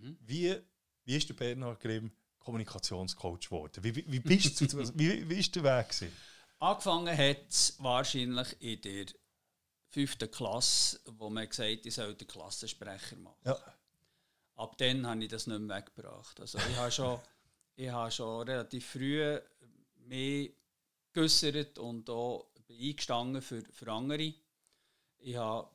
mhm. 0.00 0.18
wie, 0.20 0.56
wie 1.04 1.16
ist 1.16 1.28
der 1.28 1.34
Bernhard 1.34 1.80
Grimm 1.80 2.10
Kommunikationscoach 2.38 3.40
geworden? 3.40 3.84
Wie, 3.84 3.94
wie, 3.94 4.20
bist 4.20 4.60
du, 4.60 4.66
wie, 4.98 5.28
wie 5.28 5.38
ist 5.38 5.54
der 5.54 5.64
Weg 5.64 5.88
gewesen? 5.88 6.12
Angefangen 6.58 7.16
hat 7.16 7.48
es 7.48 7.76
wahrscheinlich 7.78 8.60
in 8.60 8.80
der 8.82 9.06
fünften 9.88 10.30
Klasse, 10.30 11.00
wo 11.06 11.30
man 11.30 11.48
gesagt 11.48 11.70
hat, 11.70 11.86
ich 11.86 11.94
soll 11.94 12.14
den 12.14 12.28
Klassensprecher 12.28 13.16
machen. 13.16 13.38
Ja. 13.44 13.58
Ab 14.56 14.76
dann 14.78 15.06
habe 15.06 15.22
ich 15.22 15.28
das 15.28 15.46
nicht 15.46 15.58
mehr 15.58 15.78
weggebracht. 15.78 16.38
Also 16.38 16.58
ich 16.58 16.76
habe 16.76 16.90
schon, 16.90 17.18
ich 17.76 17.88
habe 17.88 18.10
schon 18.10 18.46
relativ 18.48 18.86
früh 18.86 19.38
mehr 19.96 20.50
geäussert 21.12 21.78
und 21.78 22.08
auch 22.10 22.50
eingestanden 22.68 23.42
für, 23.42 23.62
für 23.72 23.90
andere. 23.90 24.34
Ich 25.18 25.36
habe 25.36 25.70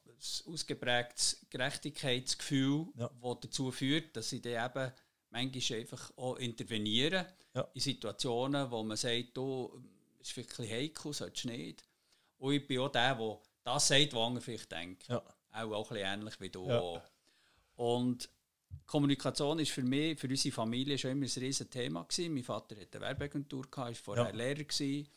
ausgeprägtes 0.47 1.45
Gerechtigkeitsgefühl, 1.49 2.87
ja. 2.97 3.09
das 3.21 3.37
dazu 3.41 3.71
führt, 3.71 4.15
dass 4.15 4.31
ich 4.31 4.41
dann 4.41 4.69
eben 4.69 4.93
manchmal 5.29 5.79
einfach 5.79 6.17
auch 6.17 6.37
interveniere 6.37 7.27
ja. 7.53 7.67
in 7.73 7.81
Situationen, 7.81 8.69
wo 8.71 8.83
man 8.83 8.97
sagt, 8.97 9.35
du, 9.35 9.81
ist 10.19 10.35
wirklich 10.37 10.71
heikel, 10.71 11.13
sollst 11.13 11.43
du 11.43 11.49
nicht. 11.49 11.83
Und 12.37 12.53
ich 12.53 12.67
bin 12.67 12.79
auch 12.79 12.91
der, 12.91 13.15
der 13.15 13.39
das 13.63 13.87
sagt, 13.87 14.13
was 14.13 14.21
andere 14.21 14.43
vielleicht 14.43 14.71
denken. 14.71 15.11
Ja. 15.11 15.23
Auch, 15.51 15.71
auch 15.71 15.91
ein 15.91 15.97
bisschen 15.97 16.13
ähnlich 16.13 16.41
wie 16.41 16.49
du. 16.49 16.67
Ja. 16.67 17.03
Und 17.75 18.29
Kommunikation 18.85 19.59
ist 19.59 19.71
für 19.71 19.83
mich, 19.83 20.19
für 20.19 20.27
unsere 20.27 20.53
Familie 20.53 20.97
schon 20.97 21.11
immer 21.11 21.25
ein 21.25 21.31
riesiges 21.43 21.69
Thema 21.69 22.03
gewesen. 22.03 22.33
Mein 22.33 22.43
Vater 22.43 22.75
hatte 22.75 22.97
eine 22.97 23.07
Werbeagentur, 23.07 23.65
war 23.71 23.93
vorher 23.95 24.25
ja. 24.25 24.31
Lehrer. 24.31 24.63
Gewesen. 24.63 25.07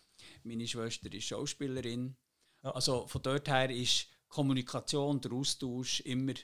Meine 0.42 0.66
Schwester 0.66 1.12
ist 1.12 1.24
Schauspielerin. 1.24 2.16
Ja. 2.62 2.70
Also 2.70 3.06
von 3.06 3.22
dort 3.22 3.48
her 3.48 3.70
ist 3.70 4.08
Kommunikation, 4.28 5.20
der 5.20 5.32
Austausch 5.32 6.00
immer, 6.00 6.34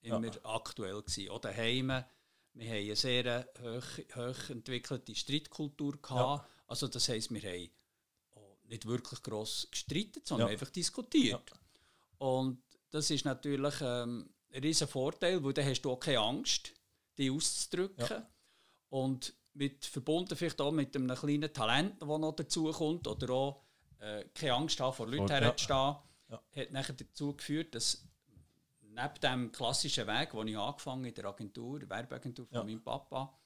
immer 0.00 0.26
ja. 0.26 0.40
aktuell 0.44 1.02
gewesen. 1.02 1.30
Oder 1.30 1.50
daheim, 1.50 1.88
wir 1.88 2.68
haben 2.68 2.76
eine 2.76 2.96
sehr 2.96 3.48
hoch, 3.60 4.16
hoch 4.16 4.50
entwickelte 4.50 5.14
Streitkultur 5.14 6.00
gehabt. 6.00 6.48
Also 6.66 6.88
das 6.88 7.08
heisst, 7.08 7.32
wir 7.32 7.42
haben 7.42 7.70
nicht 8.68 8.86
wirklich 8.86 9.22
gross 9.22 9.68
gestritten, 9.70 10.22
sondern 10.24 10.48
ja. 10.48 10.52
einfach 10.52 10.70
diskutiert. 10.70 11.50
Ja. 11.50 11.56
Und 12.18 12.62
das 12.90 13.10
ist 13.10 13.24
natürlich 13.24 13.74
ähm, 13.80 14.30
ein 14.52 14.62
riesen 14.62 14.88
Vorteil, 14.88 15.42
weil 15.44 15.52
dann 15.52 15.66
hast 15.66 15.82
du 15.82 15.90
auch 15.90 16.00
keine 16.00 16.20
Angst, 16.20 16.72
die 17.18 17.30
auszudrücken. 17.30 18.06
Ja. 18.08 18.30
Und 18.88 19.34
mit, 19.54 19.84
verbunden 19.84 20.36
vielleicht 20.36 20.60
auch 20.60 20.72
mit 20.72 20.94
einem 20.96 21.14
kleinen 21.14 21.52
Talent, 21.52 22.00
das 22.00 22.08
noch 22.08 22.32
dazu 22.32 22.70
kommt, 22.72 23.06
oder 23.06 23.30
auch 23.30 23.62
äh, 23.98 24.24
keine 24.34 24.54
Angst 24.54 24.80
haben, 24.80 24.94
vor 24.94 25.08
Leuten 25.08 25.28
herzustehen, 25.28 25.96
ja. 26.28 26.42
hat 26.54 26.70
nachher 26.72 26.94
dazu 26.94 27.36
geführt, 27.36 27.74
dass 27.74 28.06
neben 28.80 29.20
dem 29.22 29.52
klassischen 29.52 30.06
Weg, 30.06 30.30
den 30.30 30.48
ich 30.48 30.58
angefangen 30.58 31.04
in 31.04 31.14
der 31.14 31.26
Agentur, 31.26 31.78
der 31.78 31.90
Werbeagentur 31.90 32.46
von 32.46 32.56
ja. 32.56 32.64
meinem 32.64 32.82
Papa, 32.82 33.38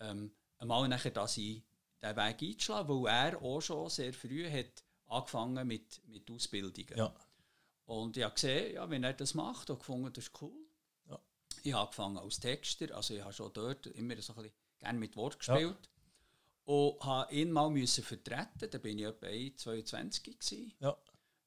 ähm, 0.00 0.32
einmal 0.58 0.88
nachher, 0.88 1.10
dass 1.10 1.36
ich 1.36 1.62
diesen 2.02 2.16
Weg 2.16 2.42
einzuschlagen, 2.42 3.04
weil 3.04 3.12
er 3.12 3.42
auch 3.42 3.60
schon 3.60 3.88
sehr 3.90 4.12
früh 4.12 4.50
hat 4.50 4.84
angefangen 5.06 5.66
mit, 5.66 6.02
mit 6.06 6.30
Ausbildungen. 6.30 6.96
Ja. 6.96 7.14
Und 7.86 8.16
ich 8.16 8.24
habe 8.24 8.34
gesehen, 8.34 8.74
ja, 8.74 8.90
wenn 8.90 9.04
er 9.04 9.14
das 9.14 9.34
macht, 9.34 9.70
habe 9.70 9.78
gefunden, 9.78 10.12
das 10.12 10.24
ist 10.24 10.42
cool. 10.42 10.66
Ja. 11.08 11.18
Ich 11.62 11.72
habe 11.72 11.84
angefangen 11.84 12.18
als 12.18 12.38
Texter, 12.38 12.94
also 12.94 13.14
ich 13.14 13.22
habe 13.22 13.32
schon 13.32 13.52
dort 13.52 13.86
immer 13.86 14.20
so 14.20 14.34
ein 14.34 14.42
bisschen 14.42 14.56
gerne 14.78 14.98
mit 14.98 15.16
Wort 15.16 15.38
gespielt. 15.38 15.78
Ja. 15.80 15.90
Und 16.64 17.02
habe 17.02 17.32
ihn 17.32 17.50
mal 17.50 17.70
müssen 17.70 18.04
vertreten, 18.04 18.68
da 18.70 18.78
bin 18.78 18.98
ich 18.98 19.06
etwa 19.06 19.26
22 19.26 20.22
gewesen. 20.22 20.74
Ja. 20.80 20.98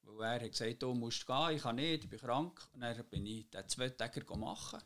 Weil 0.02 0.40
er 0.40 0.44
hat 0.44 0.50
gesagt, 0.50 0.82
du 0.82 0.94
musst 0.94 1.26
gehen, 1.26 1.50
ich 1.56 1.62
kann 1.62 1.76
nicht, 1.76 2.04
ich 2.04 2.10
bin 2.10 2.18
krank. 2.18 2.60
Und 2.72 2.80
dann 2.80 3.04
bin 3.06 3.26
ich 3.26 3.48
den 3.50 3.68
zwei 3.68 3.88
Tage 3.90 4.24
machen. 4.36 4.80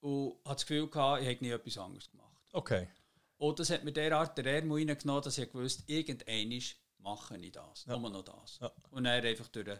Und 0.00 0.36
hatte 0.44 0.54
das 0.54 0.66
Gefühl, 0.66 0.88
gehabt, 0.88 1.22
ich 1.22 1.28
hätte 1.28 1.44
nie 1.44 1.50
etwas 1.50 1.78
anderes 1.78 2.10
gemacht. 2.10 2.42
Okay. 2.52 2.88
Und 3.38 3.58
das 3.58 3.70
hat 3.70 3.84
mir 3.84 3.92
derart 3.92 4.36
der 4.38 4.46
Ärmel 4.46 4.86
reingenommen, 4.88 5.22
dass 5.22 5.38
ich 5.38 5.52
wusste, 5.54 5.82
irgendwann 5.86 6.60
mache 6.98 7.36
ich 7.38 7.52
das, 7.52 7.84
ja. 7.84 7.98
nur 7.98 8.10
noch 8.10 8.24
das. 8.24 8.58
Ja. 8.60 8.72
Und 8.90 9.04
dann 9.04 9.24
einfach 9.24 9.48
durch, 9.48 9.78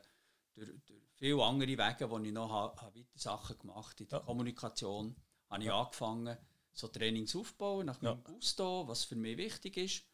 durch, 0.54 0.70
durch 0.86 1.02
viele 1.14 1.42
andere 1.42 1.68
Wege, 1.68 2.10
wo 2.10 2.18
ich 2.18 2.32
noch 2.32 2.50
habe, 2.50 2.80
habe 2.80 3.00
weiter 3.00 3.18
Sachen 3.18 3.58
gemacht 3.58 4.00
in 4.00 4.08
der 4.08 4.18
ja. 4.18 4.24
Kommunikation, 4.24 5.16
habe 5.48 5.62
ich 5.62 5.72
angefangen, 5.72 6.36
so 6.72 6.88
Trainings 6.88 7.36
aufzubauen, 7.36 7.86
nach 7.86 8.02
meinem 8.02 8.22
Gusto, 8.24 8.86
was 8.88 9.04
für 9.04 9.16
mich 9.16 9.38
wichtig 9.38 9.76
ist. 9.76 10.04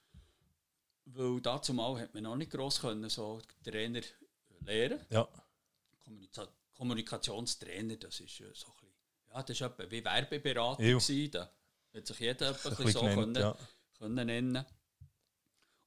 Weil 1.13 1.41
dazu 1.41 1.75
mal 1.75 2.01
hat 2.01 2.15
man 2.15 2.23
noch 2.23 2.37
nicht 2.37 2.51
gross 2.51 2.81
können, 2.81 3.09
so 3.09 3.41
Trainer 3.65 4.03
lehren. 4.61 5.01
Ja. 5.11 5.29
Kommunika 6.05 6.49
Kommunikationstrainer, 6.75 7.97
das 7.97 8.21
ist 8.21 8.39
so 8.39 8.45
ein 8.45 8.53
bisschen, 8.53 8.95
ja, 9.29 9.43
das 9.43 9.51
ist 9.51 9.61
etwa 9.61 9.91
wie 9.91 10.03
Werbeberater 10.03 10.83
gewesen, 10.83 11.31
da 11.31 11.53
hat 11.95 12.07
sich 12.07 12.19
jeder 12.21 12.51
etwa 12.51 12.71
so 12.71 13.01
genannt, 13.01 13.15
können, 13.15 13.35
ja. 13.35 13.57
können 13.99 14.27
nennen. 14.27 14.65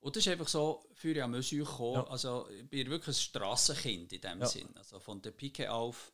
Und 0.01 0.15
das 0.15 0.23
ist 0.23 0.31
einfach 0.31 0.47
so, 0.47 0.85
für 0.93 1.11
ich 1.11 1.23
an 1.23 1.31
gekommen, 1.31 1.93
ja. 1.95 2.07
also 2.07 2.47
ich 2.49 2.69
bin 2.69 2.89
wirklich 2.91 3.15
ein 3.15 3.19
Strassenkind 3.19 4.13
in 4.13 4.21
dem 4.21 4.41
ja. 4.41 4.45
Sinn, 4.45 4.69
also 4.75 4.99
von 4.99 5.19
der 5.21 5.31
Pike 5.31 5.71
auf 5.71 6.13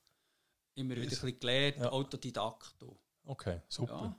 immer 0.76 0.96
wieder 0.96 1.04
ein 1.04 1.10
bisschen 1.10 1.40
gelernt, 1.40 1.78
ja. 1.78 1.92
Autodidakt. 1.92 2.76
Okay, 3.26 3.62
super. 3.68 4.18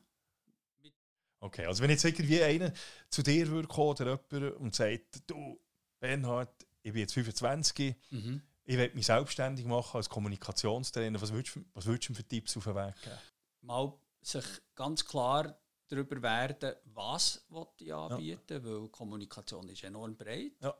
Okay, 1.41 1.65
also 1.65 1.83
wenn 1.83 1.91
jetzt 1.91 2.05
irgendwie 2.05 2.43
einer 2.43 2.73
zu 3.09 3.23
dir 3.23 3.49
würde 3.49 3.67
kommen 3.67 3.91
oder 3.91 4.21
jemand 4.31 4.57
und 4.57 4.75
sagt, 4.75 5.23
du 5.27 5.59
Bernhard, 5.99 6.67
ich 6.83 6.93
bin 6.93 7.01
jetzt 7.01 7.15
25, 7.15 7.95
mhm. 8.11 8.43
ich 8.65 8.77
will 8.77 8.91
mich 8.95 9.07
selbstständig 9.07 9.65
machen 9.65 9.97
als 9.97 10.09
Kommunikationstrainer, 10.09 11.21
was 11.21 11.33
würdest, 11.33 11.59
was 11.73 11.87
würdest 11.87 12.11
du 12.11 12.15
für 12.15 12.25
Tipps 12.25 12.57
auf 12.57 12.65
den 12.65 12.75
Weg 12.75 12.95
geben? 13.03 13.19
Mal 13.63 13.93
sich 14.21 14.45
ganz 14.75 15.05
klar 15.05 15.59
darüber 15.89 16.23
werden, 16.23 16.77
was 16.85 17.45
ich 17.79 17.93
anbieten 17.93 18.55
ja. 18.55 18.65
weil 18.65 18.89
Kommunikation 18.89 19.69
ist 19.69 19.83
enorm 19.83 20.17
breit. 20.17 20.53
Ja. 20.61 20.75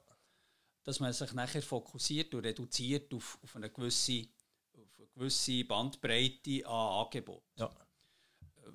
Dass 0.83 1.01
man 1.01 1.13
sich 1.13 1.33
nachher 1.33 1.63
fokussiert 1.63 2.35
und 2.35 2.45
reduziert 2.45 3.13
auf, 3.13 3.39
auf, 3.43 3.57
eine, 3.57 3.71
gewisse, 3.71 4.29
auf 4.73 4.99
eine 4.99 5.09
gewisse 5.09 5.65
Bandbreite 5.65 6.67
an 6.67 7.05
Angeboten. 7.05 7.45
Ja. 7.57 7.71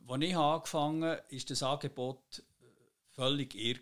Als 0.07 0.23
ich 0.23 0.35
angefangen 0.35 1.03
habe, 1.03 1.23
war 1.29 1.39
das 1.47 1.63
Angebot 1.63 2.43
äh, 2.61 2.65
völlig 3.11 3.55
irr. 3.55 3.79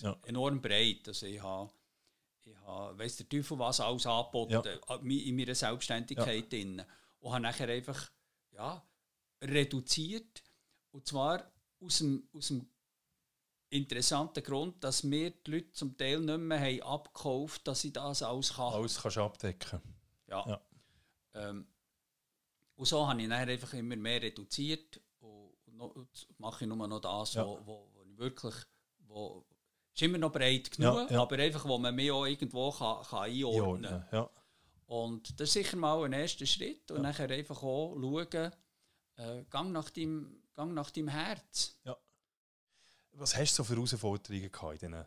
Ja. 0.00 0.16
Enorm 0.24 0.60
breit. 0.60 1.08
Also 1.08 1.26
ich 1.26 1.42
habe, 1.42 1.70
ich 2.44 2.56
habe 2.58 2.98
weiss 2.98 3.16
der 3.16 3.28
Teufel 3.28 3.58
was 3.58 3.80
alles 3.80 4.06
angeboten 4.06 4.52
ja. 4.52 4.60
Äh, 4.62 5.28
in 5.28 5.36
meiner 5.36 5.54
Selbstständigkeit. 5.54 6.52
Ja. 6.52 6.58
Drin. 6.58 6.82
Und 7.20 7.32
habe 7.32 7.42
nachher 7.42 7.68
einfach 7.68 8.10
ja, 8.52 8.82
reduziert. 9.42 10.42
Und 10.92 11.06
zwar 11.06 11.50
aus 11.80 11.98
dem, 11.98 12.28
aus 12.32 12.48
dem 12.48 12.68
interessanten 13.70 14.42
Grund, 14.42 14.82
dass 14.84 15.08
wir 15.10 15.30
die 15.30 15.50
Leute 15.50 15.72
zum 15.72 15.96
Teil 15.96 16.20
nicht 16.20 16.38
mehr 16.38 16.60
haben 16.60 16.82
abgekauft 16.82 17.66
dass 17.66 17.84
ich 17.84 17.92
das 17.92 18.22
alles 18.22 18.54
kann. 18.54 18.72
Alles 18.72 19.00
kannst 19.00 19.18
abdecken. 19.18 19.80
Ja. 20.28 20.46
ja. 20.46 20.60
Ähm, 21.34 21.66
und 22.76 22.86
so 22.86 23.06
habe 23.06 23.20
ich 23.22 23.28
dann 23.28 23.48
einfach 23.48 23.72
immer 23.74 23.96
mehr 23.96 24.22
reduziert 24.22 25.00
mache 26.38 26.64
ich 26.64 26.68
nur 26.68 26.88
noch 26.88 27.00
das, 27.00 27.34
ja. 27.34 27.46
wo, 27.46 27.60
wo, 27.64 27.88
wo 27.94 28.04
ich 28.04 28.18
wirklich, 28.18 28.54
wo, 29.06 29.44
ist 29.94 30.02
immer 30.02 30.18
noch 30.18 30.32
breit 30.32 30.70
genug, 30.70 31.10
ja, 31.10 31.22
aber 31.22 31.38
einfach, 31.38 31.64
wo 31.66 31.78
man 31.78 31.94
mich 31.94 32.10
auch 32.10 32.26
irgendwo 32.26 32.70
kann, 32.70 33.02
kann 33.04 33.22
einordnen 33.22 34.04
kann. 34.10 34.28
Und 34.86 35.40
das 35.40 35.48
ist 35.48 35.54
sicher 35.54 35.76
mal 35.76 36.04
ein 36.04 36.12
erster 36.12 36.46
Schritt 36.46 36.90
und 36.90 37.02
nachher 37.02 37.30
einfach 37.30 37.62
auch 37.62 37.96
schauen, 37.96 38.52
äh, 39.16 39.44
gang, 39.50 39.72
nach 39.72 39.90
deinem, 39.90 40.42
gang 40.54 40.74
nach 40.74 40.90
deinem 40.90 41.08
Herz. 41.08 41.76
Ja. 41.84 41.96
Was 43.12 43.36
hast 43.36 43.52
du 43.52 43.62
so 43.62 43.64
für 43.64 43.74
Herausforderungen 43.74 44.50
gehabt 44.50 44.82
in 44.82 44.90
diesen 44.90 45.06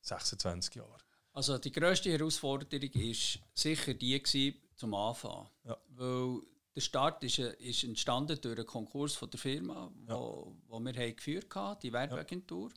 26 0.00 0.76
Jahren? 0.76 1.02
Also 1.32 1.58
die 1.58 1.72
grösste 1.72 2.12
Herausforderung 2.12 2.94
war 2.94 3.40
sicher 3.54 3.94
die 3.94 4.22
gewesen, 4.22 4.60
zum 4.76 4.94
Anfang. 4.94 5.48
Ja. 5.64 5.76
Weil 5.88 6.42
der 6.74 6.80
Start 6.80 7.22
ist, 7.24 7.38
äh, 7.38 7.54
ist 7.58 7.84
entstanden 7.84 8.40
durch 8.40 8.56
einen 8.56 8.66
Konkurs 8.66 9.14
von 9.14 9.30
der 9.30 9.38
Firma, 9.38 9.92
ja. 10.08 10.14
wo, 10.14 10.56
wo 10.66 10.80
wir 10.80 10.92
haben 10.92 11.16
geführt 11.16 11.54
haben, 11.54 11.78
die 11.80 11.92
Werbeagentur. 11.92 12.70
Ja. 12.70 12.76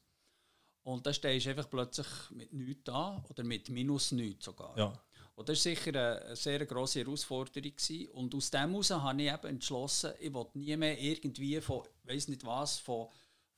Und 0.84 1.06
da 1.06 1.12
stehst 1.12 1.46
du 1.46 1.50
einfach 1.50 1.70
plötzlich 1.70 2.08
mit 2.32 2.54
nichts 2.54 2.84
da 2.86 3.24
oder 3.30 3.44
mit 3.44 3.70
minus 3.70 4.12
nichts 4.12 4.46
sogar. 4.46 4.78
Ja. 4.78 4.94
Und 5.36 5.50
das 5.50 5.58
war 5.58 5.72
sicher 5.76 5.90
eine, 5.90 6.26
eine 6.26 6.36
sehr 6.36 6.66
grosse 6.66 7.02
Herausforderung. 7.02 7.76
Gewesen. 7.76 8.10
Und 8.10 8.34
aus 8.34 8.50
dem 8.50 8.72
heraus 8.72 8.92
habe 8.92 9.22
ich 9.22 9.32
eben 9.32 9.48
entschlossen, 9.48 10.14
ich 10.20 10.34
will 10.34 10.46
nie 10.54 10.78
mehr 10.78 11.00
irgendwie 11.00 11.60
von, 11.60 11.84
weiß 12.04 12.30
nicht 12.30 12.46
was, 12.46 12.80
von, 12.80 13.08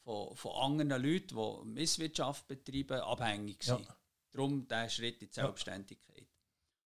von, 0.04 0.36
von 0.36 0.52
anderen 0.56 1.02
Leuten, 1.02 1.36
die 1.36 1.70
Misswirtschaft 1.70 2.48
betreiben, 2.48 3.00
abhängig 3.00 3.64
sein. 3.64 3.84
Ja. 3.84 3.96
Darum 4.32 4.68
der 4.68 4.90
Schritt 4.90 5.22
in 5.22 5.28
die 5.28 5.34
Selbstständigkeit. 5.34 6.28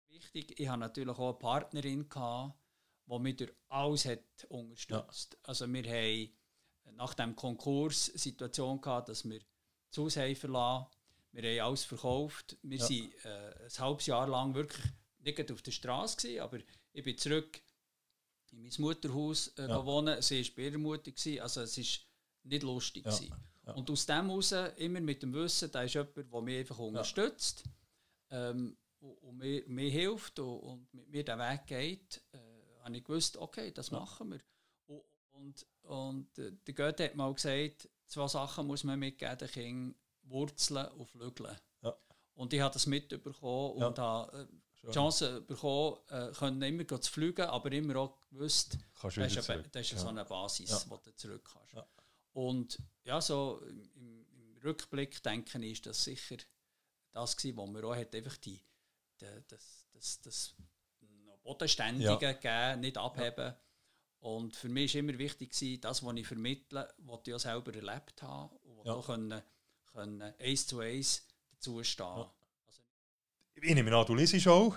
Ja. 0.08 0.16
Wichtig, 0.16 0.60
ich 0.60 0.68
hatte 0.68 0.80
natürlich 0.80 1.18
auch 1.18 1.30
eine 1.30 1.40
Partnerin, 1.40 2.08
gehabt, 2.08 2.59
die 3.10 3.20
mich 3.20 3.36
durch 3.38 3.52
alles 3.68 4.06
hat 4.06 4.20
unterstützt. 4.50 5.34
Ja. 5.34 5.40
Also 5.44 5.72
wir 5.72 5.84
haben 5.84 6.30
nach 6.96 7.14
dem 7.14 7.36
Konkurs 7.36 8.06
Situation 8.06 8.82
gehabt, 8.82 9.10
dass 9.10 9.28
wir 9.28 9.40
das 9.90 9.98
Haus 9.98 10.18
haben 10.18 10.36
verlassen 10.36 10.88
wir 11.32 11.44
haben 11.44 11.68
alles 11.68 11.84
verkauft. 11.84 12.58
Wir 12.64 12.80
ja. 12.80 12.86
sind 12.86 13.14
äh, 13.26 13.66
ein 13.66 13.80
halbes 13.80 14.06
Jahr 14.08 14.28
lang 14.28 14.56
wirklich 14.56 14.86
nicht 15.20 15.52
auf 15.52 15.62
der 15.62 15.72
Straße 15.72 16.18
gewesen, 16.18 16.42
aber 16.42 16.60
ich 16.94 17.04
bin 17.04 17.18
zurück 17.18 17.62
in 18.52 18.62
mein 18.62 18.72
Mutterhaus 18.80 19.50
äh, 19.50 19.68
ja. 19.68 19.86
wohnen. 19.86 20.22
Sie 20.22 20.44
war 20.44 20.56
bei 20.56 20.64
ihrer 20.64 20.78
Mutter, 20.78 21.12
gewesen, 21.12 21.40
also 21.42 21.62
es 21.62 21.78
war 21.78 21.86
nicht 22.44 22.64
lustig. 22.64 23.06
Ja. 23.06 23.20
Ja. 23.68 23.74
Und 23.74 23.90
aus 23.92 24.06
dem 24.06 24.28
heraus, 24.28 24.52
immer 24.78 25.02
mit 25.02 25.22
dem 25.22 25.34
Wissen, 25.34 25.72
da 25.72 25.84
ist 25.84 25.94
jemand, 25.94 26.16
der 26.18 26.42
mich 26.42 26.60
einfach 26.60 26.80
unterstützt 26.80 27.64
ähm, 28.32 28.76
und 29.00 29.38
mir, 29.38 29.64
mir 29.68 29.92
hilft 29.92 30.40
und, 30.40 30.60
und, 30.60 30.94
mit 30.94 31.10
mir 31.10 31.24
den 31.24 31.38
Weg 31.38 31.68
geht, 31.68 32.22
habe 32.90 32.98
ich 32.98 33.04
gewusst, 33.04 33.38
okay, 33.38 33.72
das 33.72 33.92
machen 33.92 34.32
wir. 34.32 34.40
Und, 35.32 35.66
und, 35.84 36.38
äh, 36.38 36.52
der 36.68 36.74
Goethe 36.74 37.06
hat 37.06 37.16
mal 37.16 37.34
gesagt, 37.34 37.90
zwei 38.08 38.28
Sachen 38.28 38.68
muss 38.68 38.84
man 38.84 39.00
mitgeben, 39.00 39.38
den 39.38 39.48
Kindern, 39.48 39.96
Wurzeln 40.24 40.88
und 40.94 41.08
Flügeln. 41.08 41.58
Ja. 41.82 41.96
Und 42.34 42.54
ich 42.54 42.60
habe 42.60 42.74
das 42.74 42.86
mitbekommen 42.88 43.74
und 43.74 43.98
ja. 43.98 44.04
habe 44.04 44.38
äh, 44.38 44.88
die 44.88 44.92
Chance 44.92 45.42
bekommen, 45.42 45.98
äh, 46.10 46.32
können 46.32 46.62
immer 46.62 47.02
zu 47.02 47.12
fliegen, 47.12 47.46
aber 47.46 47.72
immer 47.72 47.96
auch 47.98 48.20
gewusst, 48.30 48.78
das 49.02 49.18
ist, 49.18 49.50
eine, 49.50 49.64
das 49.64 49.82
ist 49.82 49.92
ja. 49.92 49.98
so 49.98 50.08
eine 50.08 50.26
Basis, 50.26 50.70
ja. 50.70 50.82
wo 50.88 50.98
du 50.98 51.16
zurück 51.16 51.50
kannst. 51.52 51.74
Ja. 51.74 51.88
Und 52.34 52.78
ja, 53.04 53.22
so 53.22 53.62
im, 53.68 53.90
im, 53.96 54.26
Rückblick 54.62 55.24
denke 55.24 55.58
ich, 55.60 55.72
ist 55.72 55.86
das 55.86 56.04
sicher 56.04 56.36
das 57.12 57.38
gewesen, 57.38 57.56
wo 57.56 57.66
man 57.66 57.84
auch 57.86 57.96
hat, 57.96 58.14
einfach 58.14 58.36
die, 58.38 58.62
die, 59.22 59.26
das, 59.48 59.88
das, 59.94 60.22
das 60.22 60.56
Bodenständige 61.50 62.10
ja. 62.10 62.16
gegeben, 62.16 62.82
nicht 62.82 62.98
abheben. 62.98 63.54
Und 64.20 64.56
für 64.56 64.70
mich 64.70 64.94
war 64.94 65.00
immer 65.00 65.18
wichtig, 65.18 65.82
das, 65.82 66.04
was 66.04 66.16
ich 66.16 66.28
vermittle, 66.28 66.88
was 66.98 67.20
ich 67.26 67.34
auch 67.34 67.40
selber 67.40 67.74
erlebt 67.74 68.22
habe 68.22 68.54
und 68.58 68.86
ja. 68.86 68.94
auch 68.94 69.06
können 69.06 69.42
können 69.92 70.22
eins 70.40 70.68
zu 70.68 70.80
eins 70.80 71.26
dazu 71.52 71.84
stehen. 71.84 72.06
Ja. 72.06 72.32
Also, 72.68 72.82
ich 73.56 73.76
nehme 73.76 73.96
an, 73.96 74.06
du 74.06 74.16
liest 74.16 74.48
auch. 74.48 74.76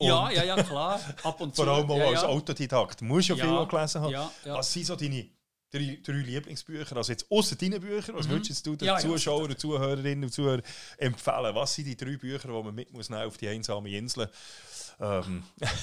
Ja, 0.00 0.30
ja, 0.30 0.42
ja, 0.42 0.62
klar. 0.62 1.00
Ab 1.22 1.40
und 1.40 1.54
zu. 1.54 1.62
Vor 1.62 1.72
allem 1.72 1.90
auch 1.90 1.98
ja, 1.98 2.06
als 2.06 2.22
ja. 2.22 2.28
Autodidakt. 2.28 3.00
Du 3.00 3.04
musst 3.04 3.28
ja, 3.28 3.36
ja 3.36 3.44
viel 3.44 3.66
gelesen 3.66 4.00
haben. 4.00 4.10
Ja, 4.10 4.32
ja. 4.44 4.54
Was 4.54 4.72
sind 4.72 4.86
so 4.86 4.96
deine 4.96 5.28
drei, 5.70 6.00
drei 6.02 6.12
Lieblingsbücher? 6.14 6.96
Also 6.96 7.12
jetzt 7.12 7.30
außer 7.30 7.56
deinen 7.56 7.80
Büchern, 7.80 8.16
was 8.16 8.26
mhm. 8.26 8.32
würdest 8.32 8.66
du 8.66 8.74
den 8.74 8.86
ja, 8.86 8.98
Zuschauern 8.98 9.50
und 9.50 9.60
Zuhörerinnen 9.60 10.24
und 10.24 10.30
Zuhörern 10.30 10.62
empfehlen? 10.98 11.54
Was 11.54 11.74
sind 11.74 11.84
die 11.84 11.96
drei 11.96 12.16
Bücher, 12.16 12.48
die 12.48 12.62
man 12.62 12.74
mit 12.74 12.92
muss 12.92 13.10
auf 13.10 13.36
die 13.36 13.48
einsame 13.48 13.90
Insel? 13.90 14.28
Ähm. 15.00 15.44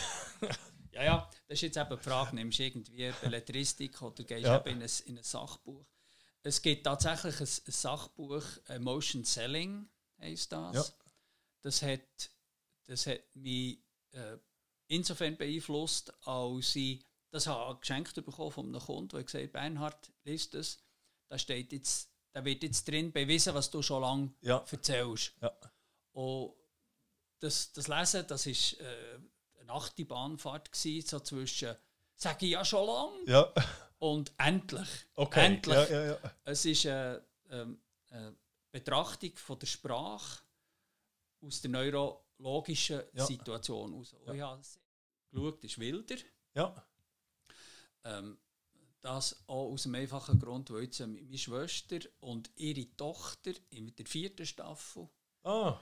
Ja, 0.93 1.03
ja, 1.03 1.29
das 1.47 1.55
ist 1.55 1.61
jetzt 1.61 1.77
eben 1.77 1.97
die 1.97 2.03
Frage, 2.03 2.35
nimmst 2.35 2.59
du 2.59 2.63
irgendwie 2.63 3.13
Belletristik 3.21 4.01
oder 4.01 4.23
gehst 4.23 4.45
ja. 4.45 4.59
eben 4.59 4.75
in 4.75 4.83
ein, 4.83 4.91
in 5.05 5.17
ein 5.17 5.23
Sachbuch? 5.23 5.85
Es 6.43 6.61
gibt 6.61 6.85
tatsächlich 6.85 7.39
ein, 7.39 7.47
ein 7.47 7.71
Sachbuch, 7.71 8.43
Emotion 8.67 9.23
Selling 9.23 9.89
heisst 10.19 10.51
das. 10.51 10.75
Ja. 10.75 10.83
Das 11.61 11.81
hat, 11.81 12.31
das 12.87 13.07
hat 13.07 13.21
mich 13.35 13.79
äh, 14.11 14.37
insofern 14.87 15.37
beeinflusst, 15.37 16.13
als 16.27 16.75
ich 16.75 17.05
das 17.31 17.47
habe 17.47 17.79
geschenkt 17.79 18.13
bekommen 18.13 18.51
von 18.51 18.65
einem 18.67 18.81
Kunden, 18.81 19.09
der 19.09 19.23
gesagt 19.23 19.45
hat, 19.45 19.53
Bernhard, 19.53 20.11
liest 20.23 20.53
das, 20.53 20.83
da 21.29 21.37
steht 21.37 21.71
jetzt, 21.71 22.11
da 22.33 22.43
wird 22.43 22.63
jetzt 22.63 22.87
drin 22.87 23.13
bewiesen, 23.13 23.53
was 23.53 23.71
du 23.71 23.81
schon 23.81 24.01
lange 24.01 24.33
ja. 24.41 24.65
erzählst. 24.69 25.33
Ja. 25.41 25.51
Und 26.11 26.53
das, 27.41 27.73
das 27.73 27.87
Lesen, 27.87 28.25
das 28.27 28.45
ist 28.45 28.79
äh, 28.79 29.19
eine 29.59 29.73
Achterbahnfahrt 29.73 30.71
gewesen, 30.71 31.07
so 31.07 31.19
zwischen, 31.19 31.75
sage 32.15 32.45
ich 32.45 32.51
ja 32.53 32.63
schon 32.63 32.85
lange, 32.85 33.25
ja. 33.25 33.53
und 33.99 34.31
endlich. 34.37 34.87
Okay. 35.15 35.45
Endlich. 35.45 35.75
Ja, 35.75 35.89
ja, 35.89 36.05
ja. 36.11 36.17
Es 36.45 36.65
ist 36.65 36.85
eine, 36.85 37.25
eine 37.49 37.61
ähm, 37.61 37.81
äh, 38.09 38.31
Betrachtung 38.71 39.35
von 39.35 39.59
der 39.59 39.67
Sprache 39.67 40.43
aus 41.41 41.61
der 41.61 41.71
neurologischen 41.71 43.01
Situation 43.15 43.91
heraus. 43.91 44.13
Und 44.13 44.35
ich 44.35 44.41
habe 44.41 44.61
geschaut, 45.31 45.63
ist 45.63 45.79
wilder. 45.79 46.17
Ja. 46.53 46.87
Ähm, 48.03 48.37
das 49.01 49.43
auch 49.47 49.71
aus 49.71 49.83
dem 49.83 49.95
einfachen 49.95 50.39
Grund, 50.39 50.69
weil 50.69 50.83
jetzt 50.83 50.99
meine 50.99 51.37
Schwester 51.37 51.99
und 52.19 52.51
ihre 52.55 52.95
Tochter 52.95 53.51
in 53.71 53.95
der 53.95 54.05
vierten 54.05 54.45
Staffel 54.45 55.09
ah 55.43 55.79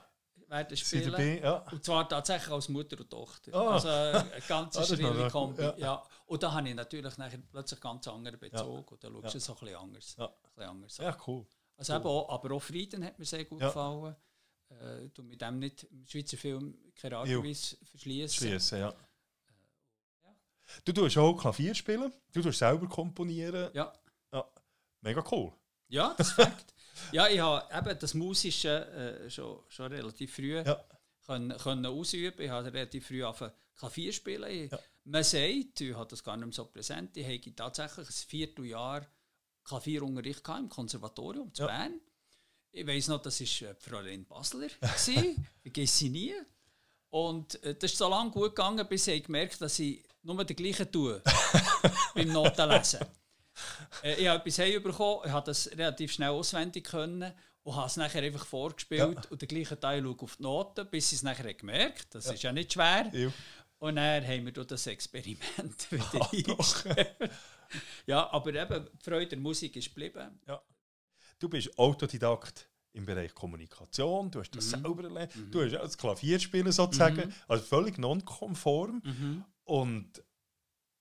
werden 0.50 0.76
spielen. 0.76 1.10
Dabei, 1.10 1.40
ja. 1.40 1.56
Und 1.70 1.84
zwar 1.84 2.08
tatsächlich 2.08 2.52
als 2.52 2.68
Mutter 2.68 2.98
und 2.98 3.08
Tochter. 3.08 3.52
Oh. 3.54 3.68
Also 3.70 3.88
eine 3.88 4.30
ganz 4.46 4.76
ah, 4.76 4.84
schrille 4.84 5.30
Kombi. 5.30 5.62
Ja. 5.62 5.74
ja. 5.78 6.02
Und 6.26 6.42
da 6.42 6.52
habe 6.52 6.68
ich 6.68 6.74
natürlich 6.74 7.16
nachher 7.16 7.38
plötzlich 7.50 7.80
ganz 7.80 8.06
anderen 8.08 8.38
Bezug. 8.38 8.60
Ja. 8.60 8.66
Und 8.66 9.04
da 9.04 9.10
schaust 9.10 9.34
du 9.34 9.38
es 9.38 9.44
so 9.44 9.52
ein 9.52 9.58
bisschen 9.60 9.76
anders. 9.76 10.16
Ja, 10.18 10.26
bisschen 10.54 10.70
anders 10.70 10.96
ja 10.98 11.16
cool. 11.26 11.46
Also 11.76 11.94
cool. 11.94 12.06
Auch, 12.06 12.28
aber 12.30 12.54
auch 12.54 12.62
Frieden 12.62 13.04
hat 13.04 13.18
mir 13.18 13.24
sehr 13.24 13.44
gut 13.44 13.60
gefallen. 13.60 14.14
Äh, 14.68 15.08
du 15.14 15.22
mit 15.22 15.40
dem 15.40 15.58
nicht 15.58 15.84
im 15.84 16.06
Schweizer 16.06 16.36
Film 16.36 16.78
keine 16.94 17.16
Artweise 17.16 17.76
verschließen. 17.84 18.38
Verschließen, 18.38 18.78
ja. 18.78 18.90
Äh, 18.90 18.94
du 20.84 20.92
tust 20.92 21.18
auch 21.18 21.34
Klavier 21.34 21.74
spielen, 21.74 22.12
du 22.32 22.42
tust 22.42 22.58
selber 22.58 22.88
komponieren. 22.88 23.70
Ja. 23.74 23.92
ja. 24.32 24.44
Mega 25.00 25.24
cool. 25.32 25.52
Ja, 25.88 26.14
das 26.16 26.28
ist 26.28 26.34
Fakt. 26.34 26.74
Ja, 27.12 27.28
ich 27.28 27.40
habe 27.40 27.90
eben 27.90 27.98
das 27.98 28.14
Musische 28.14 28.86
äh, 29.24 29.30
schon, 29.30 29.60
schon 29.68 29.92
relativ 29.92 30.34
früh 30.34 30.56
ja. 30.56 30.84
können, 31.26 31.56
können 31.58 31.86
ausüben. 31.86 32.40
Ich 32.42 32.50
habe 32.50 32.72
relativ 32.72 33.06
früh 33.06 33.24
angefangen 33.24 33.52
Klavier 33.76 34.12
spielen. 34.12 34.68
Ja. 34.70 34.78
Man 35.04 35.24
sagt, 35.24 35.80
ich 35.80 35.94
habe 35.94 36.08
das 36.08 36.22
gar 36.22 36.36
nicht 36.36 36.46
mehr 36.46 36.52
so 36.52 36.66
präsent, 36.66 37.16
ich 37.16 37.24
habe 37.24 37.54
tatsächlich 37.54 38.08
ein 38.08 38.12
Vierteljahr 38.12 39.06
Klavierunterricht 39.64 40.46
im 40.48 40.68
Konservatorium 40.68 41.52
zu 41.54 41.62
ja. 41.62 41.68
Bern. 41.68 42.00
Ich 42.72 42.86
weiß 42.86 43.08
noch, 43.08 43.22
das 43.22 43.40
war 43.40 43.70
äh, 43.70 43.74
Fräulein 43.74 44.24
Basler. 44.26 44.66
ich 45.06 45.36
vergesse 45.62 45.96
sie 45.98 46.10
nie. 46.10 46.34
Und 47.10 47.62
äh, 47.64 47.74
das 47.74 47.92
ist 47.92 47.98
so 47.98 48.08
lange 48.08 48.30
gut 48.30 48.54
gegangen, 48.54 48.86
bis 48.88 49.06
ich 49.06 49.24
gemerkt 49.24 49.60
dass 49.60 49.78
ich 49.78 50.02
nur 50.22 50.44
das 50.44 50.56
Gleiche 50.56 50.90
tue 50.90 51.22
beim 52.14 52.28
Notenlesen. 52.28 53.00
Äh, 54.02 54.14
ich 54.14 54.28
habe 54.28 54.44
etwas 54.44 54.82
bekommen, 54.82 55.22
ich 55.24 55.32
habe 55.32 55.46
das 55.46 55.70
relativ 55.72 56.12
schnell 56.12 56.30
auswendig 56.30 56.84
können 56.84 57.32
und 57.62 57.76
habe 57.76 57.86
es 57.86 57.96
nachher 57.96 58.22
einfach 58.22 58.46
vorgespielt 58.46 59.24
ja. 59.24 59.30
und 59.30 59.42
den 59.42 59.48
gleichen 59.48 59.80
Teil 59.80 60.06
auf 60.06 60.36
die 60.36 60.42
Noten, 60.42 60.88
bis 60.90 61.12
ich 61.12 61.18
es 61.18 61.22
nachher 61.22 61.52
gemerkt 61.54 62.14
Das 62.14 62.26
ja. 62.26 62.32
ist 62.32 62.42
ja 62.42 62.52
nicht 62.52 62.72
schwer. 62.72 63.10
Ja. 63.12 63.32
Und 63.78 63.96
dann 63.96 64.26
haben 64.26 64.44
wir 64.44 64.52
das 64.52 64.86
Experiment 64.86 65.90
wieder 65.90 66.58
ah, 66.58 67.30
Ja, 68.06 68.32
aber 68.32 68.54
eben, 68.54 68.88
die 68.92 69.04
Freude 69.04 69.28
der 69.28 69.38
Musik 69.38 69.76
ist 69.76 69.88
geblieben. 69.88 70.40
Ja. 70.46 70.60
Du 71.38 71.48
bist 71.48 71.78
Autodidakt 71.78 72.68
im 72.92 73.06
Bereich 73.06 73.32
Kommunikation, 73.34 74.30
du 74.30 74.40
hast 74.40 74.50
das 74.50 74.76
mhm. 74.76 74.82
selber 74.82 75.04
erlebt, 75.04 75.36
mhm. 75.36 75.50
du 75.50 75.62
hast 75.62 75.72
ja 75.72 75.80
das 75.80 75.96
Klavierspielen 75.96 76.72
sozusagen, 76.72 77.28
mhm. 77.28 77.34
also 77.48 77.64
völlig 77.64 77.98
nonkonform. 77.98 79.00
Mhm. 79.04 79.44
Und 79.64 80.22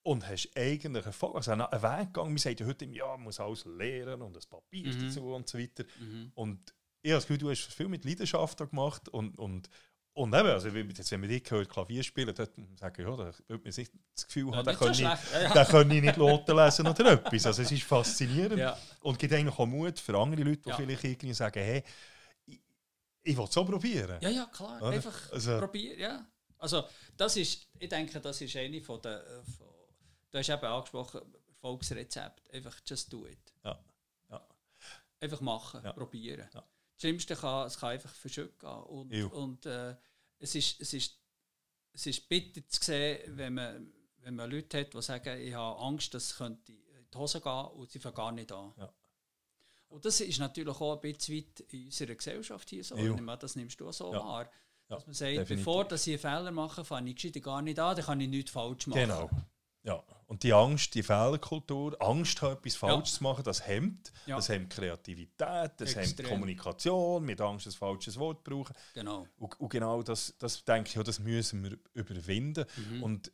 und 0.10 0.28
hast 0.28 0.50
eigentlich 0.56 0.86
einen, 0.86 1.36
also 1.36 1.52
einen 1.52 1.62
Weg 1.62 2.14
gegangen. 2.14 2.32
Wir 2.32 2.40
sagen 2.40 2.66
heute, 2.66 2.86
ja, 2.86 3.06
man 3.10 3.26
muss 3.26 3.40
alles 3.40 3.64
lernen 3.66 4.24
und 4.24 4.36
das 4.36 4.48
Papier 4.48 4.92
mhm. 4.92 5.08
dazu 5.08 5.36
und 5.36 5.48
so 5.48 5.60
weiter. 5.60 5.84
Mhm. 6.00 6.32
Und 6.34 6.74
ich 7.04 7.12
habe 7.12 7.18
das 7.18 7.28
Gefühl, 7.28 7.38
du 7.38 7.52
hast 7.52 7.72
viel 7.72 7.88
mit 7.88 8.04
Leidenschaft 8.06 8.58
gemacht 8.58 9.08
und, 9.10 9.38
und, 9.38 9.70
und 10.14 10.34
eben, 10.34 10.50
also 10.50 10.68
jetzt, 10.70 11.12
wenn 11.12 11.20
man 11.20 11.30
dich 11.30 11.44
hört, 11.52 11.70
Klavier 11.70 12.02
spielen, 12.02 12.34
dann 12.34 12.48
sage 12.76 13.04
ich, 13.04 13.08
ja, 13.08 13.16
da 13.16 13.32
würde 13.48 13.64
man 13.64 13.72
sich 13.72 13.92
das 14.16 14.26
Gefühl 14.26 14.56
haben, 14.56 14.68
ja, 14.68 14.74
den, 14.74 14.94
so 14.94 15.04
ja. 15.04 15.66
können 15.66 15.92
ich 15.92 16.02
nicht 16.02 16.18
Noten 16.18 16.56
lesen 16.56 16.88
oder 16.88 17.12
etwas. 17.12 17.46
Also 17.46 17.62
es 17.62 17.72
ist 17.72 17.84
faszinierend 17.84 18.58
ja. 18.58 18.76
und 19.02 19.20
gibt 19.20 19.32
eigentlich 19.32 19.60
auch 19.60 19.68
Mut 19.68 20.00
für 20.00 20.18
andere 20.18 20.42
Leute, 20.42 20.64
die 20.64 20.70
ja. 20.70 20.76
vielleicht 20.76 21.04
irgendwie 21.04 21.34
sagen, 21.36 21.60
hey, 21.60 21.84
ich, 22.48 22.60
ich 23.22 23.38
will 23.38 23.46
es 23.46 23.54
so 23.54 23.64
probieren. 23.64 24.18
Ja, 24.22 24.30
ja, 24.30 24.46
klar, 24.52 24.82
oder? 24.82 24.90
einfach 24.90 25.32
also, 25.32 25.60
probieren, 25.60 26.00
ja. 26.00 26.26
Also 26.58 26.84
das 27.16 27.38
ist, 27.38 27.68
ich 27.78 27.90
denke, 27.90 28.20
das 28.20 28.42
ist 28.42 28.56
eine 28.56 28.82
von 28.82 29.00
der, 29.04 29.24
von 29.56 29.69
du 30.32 30.38
hast 30.38 30.50
eben 30.50 30.66
angesprochen, 30.66 31.22
Erfolgsrezept. 31.48 32.54
Einfach 32.54 32.80
just 32.86 33.12
do 33.12 33.26
it. 33.28 33.54
Ja. 33.64 33.80
ja. 34.30 34.48
Einfach 35.20 35.42
machen, 35.42 35.82
ja. 35.84 35.94
probieren. 35.94 36.48
Ja. 36.54 36.62
Das 36.62 37.02
Schlimmste 37.02 37.36
kann, 37.36 37.68
es 37.68 37.78
kann 37.78 37.90
einfach 37.90 38.14
verschütten 38.14 38.60
gehen. 38.60 38.84
Und, 38.84 39.34
und 39.34 39.66
äh, 39.66 39.96
es, 40.40 40.56
ist, 40.56 40.82
es, 40.82 40.94
ist, 40.94 41.20
es 41.94 42.06
ist 42.06 42.28
bitter 42.30 42.66
zu 42.68 42.84
sehen, 42.84 43.38
wenn 43.38 43.54
man, 43.54 43.94
wenn 44.22 44.36
man 44.36 44.50
Leute 44.50 44.80
hat, 44.80 44.94
die 44.94 45.02
sagen, 45.02 45.42
ich 45.42 45.54
habe 45.54 45.80
Angst, 45.82 46.14
dass 46.14 46.32
es 46.32 46.40
in 46.40 46.58
die 46.66 47.18
Hose 47.18 47.42
gehen 47.42 47.66
und 47.66 47.92
sie 47.92 48.00
fangen 48.00 48.16
gar 48.16 48.32
nicht 48.32 48.52
an. 48.52 48.74
Ja. 48.78 48.94
Und 49.90 50.06
das 50.06 50.22
ist 50.22 50.40
natürlich 50.40 50.80
auch 50.80 50.96
ein 50.96 51.02
bisschen 51.02 51.38
weit 51.38 51.60
in 51.72 51.86
unserer 51.86 52.16
Gesellschaft 52.16 52.70
hier 52.70 52.84
so. 52.84 52.96
Das 52.96 53.56
nimmst 53.56 53.80
du 53.80 53.90
auch 53.90 53.94
so 53.94 54.14
ja. 54.14 54.20
wahr. 54.20 54.52
Dass 54.88 55.06
man 55.06 55.14
sagt, 55.14 55.32
definitiv. 55.32 55.58
bevor 55.58 55.86
dass 55.86 56.08
ich 56.08 56.14
einen 56.14 56.38
Fehler 56.38 56.52
mache, 56.52 56.84
fange 56.84 57.12
ich 57.12 57.44
gar 57.44 57.62
nicht 57.62 57.80
an, 57.80 57.96
dann 57.96 58.06
kann 58.06 58.20
ich 58.22 58.30
nichts 58.30 58.52
falsch 58.52 58.88
machen. 58.88 59.02
Genau. 59.02 59.30
Ja, 59.84 60.04
und 60.28 60.44
die 60.44 60.54
Angst, 60.54 60.94
die 60.94 61.04
Fehlerkultur, 61.04 61.96
Angst 62.02 62.44
etwas 62.44 62.76
falsch 62.76 63.12
ja. 63.12 63.18
zu 63.18 63.24
machen, 63.24 63.44
das 63.44 63.66
hemmt. 63.66 64.12
Ja. 64.26 64.36
Das 64.36 64.50
hemmt 64.50 64.70
Kreativität, 64.70 65.72
das 65.78 65.94
Extrem. 65.94 66.04
hemmt 66.04 66.24
Kommunikation, 66.24 67.24
mit 67.24 67.40
Angst 67.40 67.66
ein 67.66 67.72
falsches 67.72 68.18
Wort 68.18 68.44
brauchen. 68.44 68.76
Genau. 68.94 69.26
Und, 69.38 69.60
und, 69.60 69.70
genau 69.70 70.04
das, 70.04 70.36
das 70.38 70.64
denke 70.66 70.90
ich, 70.90 71.04
das 71.04 71.20
müssen 71.20 71.64
wir 71.64 71.78
überwinden. 71.94 72.66
Mhm. 72.76 73.04
Und 73.04 73.32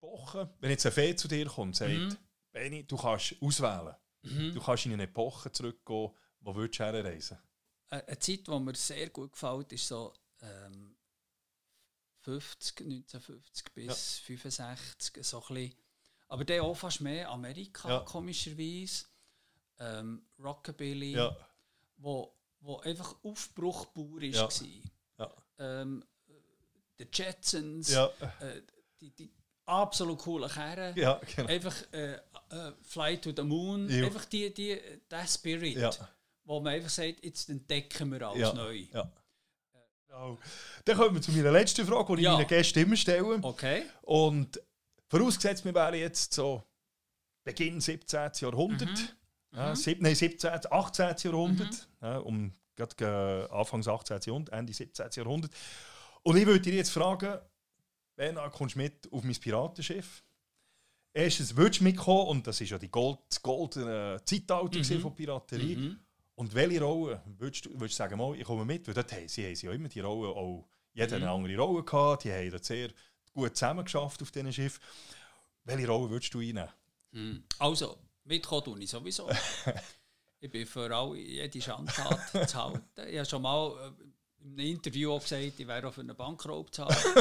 Wochen, 0.00 0.48
wenn 0.60 0.70
jetzt 0.70 0.86
ein 0.86 0.92
Fee 0.92 1.14
zu 1.14 1.28
dir 1.28 1.46
kommt 1.46 1.68
und 1.68 1.76
sagt, 1.76 1.90
mhm. 1.90 2.16
Benni, 2.50 2.84
du 2.84 2.96
kannst 2.96 3.36
auswählen. 3.40 3.94
Mhm. 4.22 4.54
Du 4.54 4.60
kannst 4.60 4.86
in 4.86 4.92
eine 4.92 5.04
Epoche 5.04 5.52
zurückgehen, 5.52 6.10
wo 6.40 6.54
würdest 6.54 6.80
du 6.80 6.84
herreisen? 6.84 7.38
Eine 7.88 8.18
Zeit, 8.18 8.46
die 8.46 8.58
mir 8.58 8.74
sehr 8.74 9.10
gut 9.10 9.32
gefällt, 9.32 9.72
ist 9.72 9.86
so 9.86 10.12
ähm, 10.40 10.91
50, 12.22 12.80
1950 12.80 13.74
bis 13.74 14.18
ja. 14.18 14.24
65, 14.26 15.24
so 15.24 15.42
ein 15.42 15.54
bisschen. 15.54 15.74
Aber 16.28 16.44
der 16.44 16.62
auch 16.62 16.74
fast 16.74 17.00
mehr 17.00 17.28
Amerika, 17.30 17.88
ja. 17.88 18.00
komischerweise. 18.00 19.06
Ähm, 19.78 20.22
Rockabilly, 20.38 21.12
ja. 21.12 21.36
wo, 21.96 22.32
wo 22.60 22.78
einfach 22.78 23.16
Aufbruchbauer 23.24 24.22
ja. 24.22 24.42
war. 24.42 24.50
Ja. 25.18 25.32
Ähm, 25.58 26.04
die 26.98 27.08
Jetsons, 27.12 27.90
ja. 27.90 28.06
äh, 28.40 28.62
die, 29.00 29.10
die 29.10 29.32
absolut 29.66 30.18
coolen 30.20 30.48
Kerren. 30.48 30.96
Ja, 30.96 31.20
genau. 31.36 31.48
Einfach 31.48 31.74
äh, 31.92 32.14
äh, 32.14 32.72
Fly 32.82 33.20
to 33.20 33.32
the 33.34 33.42
Moon, 33.42 33.88
ja. 33.88 34.04
einfach 34.06 34.24
die, 34.26 34.52
die, 34.52 34.80
der 35.10 35.26
Spirit, 35.26 35.76
ja. 35.76 35.90
wo 36.44 36.60
man 36.60 36.74
einfach 36.74 36.90
sagt, 36.90 37.24
jetzt 37.24 37.48
entdecken 37.48 38.12
wir 38.12 38.28
alles 38.28 38.54
neu. 38.54 38.86
Genau. 40.12 40.38
Dann 40.84 40.96
kommen 40.96 41.14
wir 41.14 41.22
zu 41.22 41.32
meiner 41.32 41.50
letzten 41.50 41.86
Frage, 41.86 42.16
die 42.16 42.22
ja. 42.22 42.32
ich 42.32 42.38
meinen 42.38 42.48
Gästen 42.48 42.80
immer 42.80 42.96
stelle. 42.96 43.38
Okay. 43.42 43.84
Und 44.02 44.60
vorausgesetzt, 45.08 45.64
wir 45.64 45.74
wären 45.74 45.94
jetzt 45.94 46.34
so 46.34 46.62
Beginn 47.44 47.80
17. 47.80 48.30
Jahrhundert, 48.40 48.88
mhm. 48.88 49.08
Ja, 49.56 49.74
mhm. 49.74 49.96
nein, 50.00 50.14
17., 50.14 50.50
18. 50.70 51.14
Jahrhundert, 51.24 51.88
mhm. 52.00 52.06
ja, 52.06 52.18
um 52.18 52.52
gerade 52.76 53.48
Anfangs 53.50 53.88
18. 53.88 54.20
Jahrhundert, 54.26 54.54
Ende 54.54 54.72
17. 54.72 55.06
Jahrhundert. 55.14 55.52
Und 56.22 56.36
ich 56.36 56.46
würde 56.46 56.60
dir 56.60 56.74
jetzt 56.74 56.90
fragen, 56.90 57.38
wenn 58.16 58.36
kommst 58.52 58.74
du 58.74 58.80
mit 58.80 59.10
auf 59.10 59.24
mein 59.24 59.34
Piratenschiff? 59.34 60.22
Erstens, 61.14 61.56
würdest 61.56 61.80
du 61.80 61.84
mitkommen, 61.84 62.28
und 62.28 62.46
das 62.46 62.60
ist 62.60 62.70
ja 62.70 62.78
die 62.78 62.90
Gold, 62.90 63.18
goldene 63.42 64.20
Zeitalter 64.24 64.78
mhm. 64.78 65.00
von 65.00 65.14
Piraterie. 65.14 65.76
Mhm. 65.76 66.00
Und 66.34 66.54
welche 66.54 66.82
Rolle 66.82 67.22
würdest 67.38 67.66
du, 67.66 67.70
würdest 67.72 67.94
du 67.94 67.96
sagen, 67.98 68.18
mal, 68.18 68.36
ich 68.36 68.44
komme 68.44 68.64
mit? 68.64 68.86
Weil 68.86 68.94
dort 68.94 69.12
haben 69.12 69.28
sie, 69.28 69.46
haben 69.46 69.54
sie 69.54 69.66
ja 69.66 69.72
immer 69.72 69.88
die 69.88 70.00
Rolle, 70.00 70.28
auch 70.28 70.66
jeder 70.92 71.18
mhm. 71.18 71.22
eine 71.22 71.30
andere 71.30 71.56
Rolle 71.56 71.84
gehabt, 71.84 72.24
die 72.24 72.32
haben 72.32 72.50
dort 72.50 72.64
sehr 72.64 72.90
gut 73.32 73.56
zusammengeschafft 73.56 74.22
auf 74.22 74.30
diesem 74.30 74.52
Schiff. 74.52 74.80
Welche 75.64 75.88
Rolle 75.88 76.10
würdest 76.10 76.32
du 76.34 76.40
einnehmen? 76.40 76.68
Mhm. 77.12 77.44
Also, 77.58 77.98
mitkommen 78.24 78.64
tue 78.64 78.80
ich 78.80 78.90
sowieso. 78.90 79.30
ich 80.40 80.50
bin 80.50 80.66
für 80.66 80.94
alle 80.94 81.16
jede 81.16 81.60
Schandtat 81.60 82.48
zu 82.48 82.64
halten. 82.64 82.82
Ich 83.08 83.16
habe 83.16 83.26
schon 83.26 83.42
mal 83.42 83.94
äh, 84.00 84.44
in 84.44 84.52
einem 84.52 84.58
Interview 84.58 85.12
auch 85.12 85.22
gesagt, 85.22 85.60
ich 85.60 85.66
wäre 85.66 85.86
auch 85.86 85.94
für 85.94 86.00
einen 86.00 86.16
Bankraub 86.16 86.72
zu 86.74 86.84
halten. 86.84 87.20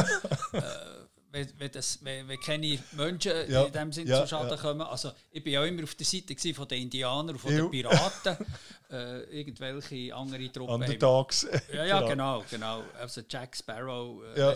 äh, 0.54 1.21
wenn, 1.32 1.48
wenn, 1.60 1.72
das, 1.72 2.04
wenn, 2.04 2.28
wenn 2.28 2.40
keine 2.40 2.78
Menschen 2.92 3.50
ja, 3.50 3.64
in 3.64 3.72
dem 3.72 3.92
Sinne 3.92 4.10
ja, 4.10 4.22
zu 4.22 4.28
Schaden 4.28 4.50
ja. 4.50 4.58
kommen. 4.58 4.82
Also 4.82 5.12
ich 5.32 5.44
bin 5.44 5.54
ja 5.54 5.64
immer 5.66 5.84
auf 5.84 5.96
der 5.96 6.06
Seite 6.06 6.54
von 6.54 6.68
den 6.68 6.84
Indianern 6.84 7.30
und 7.30 7.40
von 7.40 7.56
den 7.56 7.70
Piraten. 7.70 8.38
äh, 8.90 9.22
irgendwelche 9.40 10.14
andere 10.14 10.52
Truppen. 10.52 10.76
Underdogs. 10.76 11.48
Ja, 11.74 11.86
ja, 11.86 12.02
genau, 12.08 12.44
genau. 12.50 12.84
Also 13.00 13.22
Jack 13.28 13.56
Sparrow, 13.56 14.22
äh. 14.36 14.56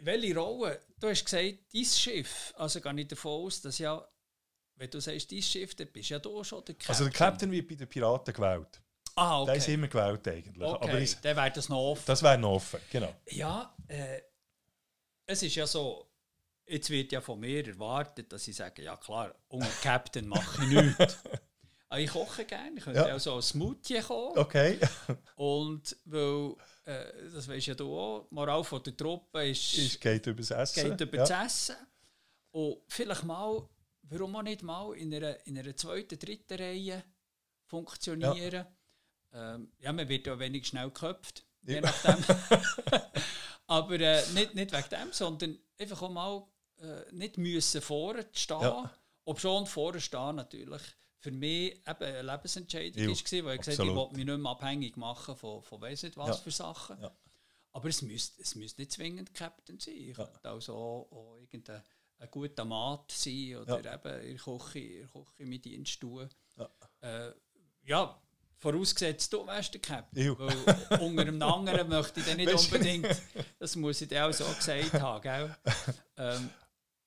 Welche 0.00 0.34
Rolle? 0.36 0.80
Du 1.00 1.08
hast 1.08 1.24
gesagt, 1.24 1.58
dein 1.72 1.84
Schiff, 1.84 2.54
also 2.56 2.80
gehe 2.80 3.00
ich 3.00 3.08
davon 3.08 3.46
aus, 3.46 3.60
dass 3.60 3.78
ja, 3.78 4.06
wenn 4.76 4.88
du 4.90 5.00
sagst, 5.00 5.30
dein 5.32 5.42
Schiff, 5.42 5.74
dann 5.74 5.88
bist 5.88 6.08
ja 6.10 6.20
du 6.20 6.42
schon 6.44 6.64
der 6.64 6.76
Captain. 6.76 6.88
Also 6.88 7.04
der 7.04 7.12
Captain 7.12 7.50
wird 7.50 7.68
bei 7.68 7.74
den 7.74 7.88
Piraten 7.88 8.32
gewählt. 8.32 8.80
Ah, 9.16 9.40
okay. 9.40 9.46
Der 9.46 9.56
ist 9.56 9.68
immer 9.68 9.88
gewählt 9.88 10.28
eigentlich. 10.28 10.62
Okay, 10.62 10.88
Aber 10.88 11.00
ich, 11.00 11.16
dann 11.16 11.36
wäre 11.36 11.50
das 11.50 11.68
noch 11.68 11.90
offen. 11.90 12.04
Das 12.06 12.22
wäre 12.22 12.38
noch 12.38 12.52
offen, 12.52 12.78
genau. 12.88 13.12
Ja, 13.26 13.74
äh, 13.88 14.20
es 15.28 15.42
ist 15.42 15.54
ja 15.54 15.66
so, 15.66 16.10
jetzt 16.66 16.90
wird 16.90 17.12
ja 17.12 17.20
von 17.20 17.38
mir 17.38 17.66
erwartet, 17.66 18.32
dass 18.32 18.48
ich 18.48 18.56
sage, 18.56 18.82
ja 18.82 18.96
klar, 18.96 19.34
ohne 19.48 19.68
Captain 19.82 20.26
mache 20.26 20.64
ich 20.64 20.68
nichts. 20.70 21.18
Aber 21.88 22.00
ich 22.00 22.10
koche 22.10 22.44
gerne, 22.46 22.78
ich 22.78 22.82
könnte 22.82 23.00
ja. 23.00 23.14
auch 23.14 23.20
so 23.20 23.36
ein 23.36 23.42
Smoothie 23.42 24.00
kochen. 24.00 24.38
Okay. 24.38 24.78
Und 25.36 25.96
weil, 26.06 26.54
äh, 26.86 27.30
das 27.32 27.46
weisst 27.46 27.66
ja 27.66 27.74
du 27.74 27.94
auch, 27.96 28.26
die 28.28 28.34
Moral 28.34 28.64
von 28.64 28.82
der 28.82 28.96
Truppe 28.96 29.48
ist... 29.48 29.76
Es 29.76 30.00
geht 30.00 30.26
über 30.26 30.40
das 30.40 30.50
Essen. 30.50 30.90
Geht 30.90 31.00
über 31.08 31.18
ja. 31.18 31.26
das 31.26 31.46
Essen. 31.46 31.76
Und 32.50 32.78
vielleicht 32.88 33.24
mal, 33.24 33.68
warum 34.02 34.34
auch 34.34 34.42
nicht 34.42 34.62
mal 34.62 34.96
in 34.96 35.14
einer, 35.14 35.46
in 35.46 35.58
einer 35.58 35.76
zweiten, 35.76 36.18
dritten 36.18 36.54
Reihe 36.54 37.04
funktionieren. 37.66 38.64
Ja. 39.32 39.54
Ähm, 39.54 39.72
ja, 39.78 39.92
man 39.92 40.08
wird 40.08 40.26
ja 40.26 40.38
wenig 40.38 40.66
schnell 40.66 40.86
geköpft. 40.86 41.44
Je 41.68 41.80
nachdem. 41.80 42.24
Aber 43.66 44.00
äh, 44.00 44.22
nicht, 44.32 44.54
nicht 44.54 44.72
wegen 44.72 44.88
dem, 44.88 45.12
sondern 45.12 45.58
einfach 45.78 46.02
auch 46.02 46.10
mal 46.10 46.46
äh, 46.80 47.12
nicht 47.12 47.38
müssen 47.38 47.82
vorne 47.82 48.26
stehen. 48.32 48.60
Ja. 48.60 48.90
Ob 49.24 49.40
schon 49.40 49.66
vorne 49.66 50.00
stehen 50.00 50.36
natürlich 50.36 50.82
für 51.20 51.32
mich 51.32 51.72
eben 51.72 52.04
eine 52.04 52.22
Lebensentscheidung 52.22 53.02
ja, 53.02 53.08
war, 53.08 53.44
weil 53.44 53.54
ich 53.54 53.60
gesagt 53.60 53.78
habe, 53.78 53.88
ich 53.88 53.94
wollte 53.94 54.16
mich 54.16 54.24
nicht 54.24 54.38
mehr 54.38 54.50
abhängig 54.50 54.96
machen 54.96 55.36
von, 55.36 55.62
von 55.62 55.80
weiss 55.80 56.02
nicht 56.02 56.16
was 56.16 56.28
ja. 56.28 56.34
für 56.34 56.50
Sachen. 56.50 57.00
Ja. 57.00 57.10
Aber 57.72 57.88
es 57.88 58.02
müsste, 58.02 58.40
es 58.40 58.54
müsste 58.54 58.80
nicht 58.80 58.92
zwingend 58.92 59.34
Captain 59.34 59.78
sein. 59.78 59.94
Ich 59.94 60.16
ja. 60.16 60.24
könnte 60.24 60.48
also 60.48 60.74
auch, 60.74 61.12
auch 61.12 61.36
irgendein 61.38 61.82
ein 62.20 62.30
guter 62.30 62.64
Mat 62.64 63.12
sein 63.12 63.56
oder 63.56 63.80
ja. 63.82 63.94
eben 63.94 64.20
in 64.22 64.36
der 64.36 64.44
Küche, 64.44 64.78
in 64.78 65.08
der 65.14 65.24
Küche 65.36 65.58
Dienst 65.60 66.00
tun. 66.00 66.28
Ja. 66.56 66.70
Äh, 67.00 67.32
ja, 67.84 68.20
Vorausgesetzt, 68.60 69.32
du 69.32 69.46
wärst 69.46 69.74
der 69.74 69.80
Captain. 69.80 70.36
Weil 70.38 71.00
unter 71.00 71.22
einem 71.22 71.42
anderen 71.42 71.88
möchte 71.88 72.20
ich 72.20 72.26
dann 72.26 72.36
nicht 72.36 72.52
unbedingt, 72.52 73.22
das 73.58 73.76
muss 73.76 74.00
ich 74.00 74.08
dir 74.08 74.26
auch 74.26 74.32
so 74.32 74.44
gesagt 74.44 74.94
haben. 74.94 75.22
Gell? 75.22 75.56
Ähm, 76.16 76.50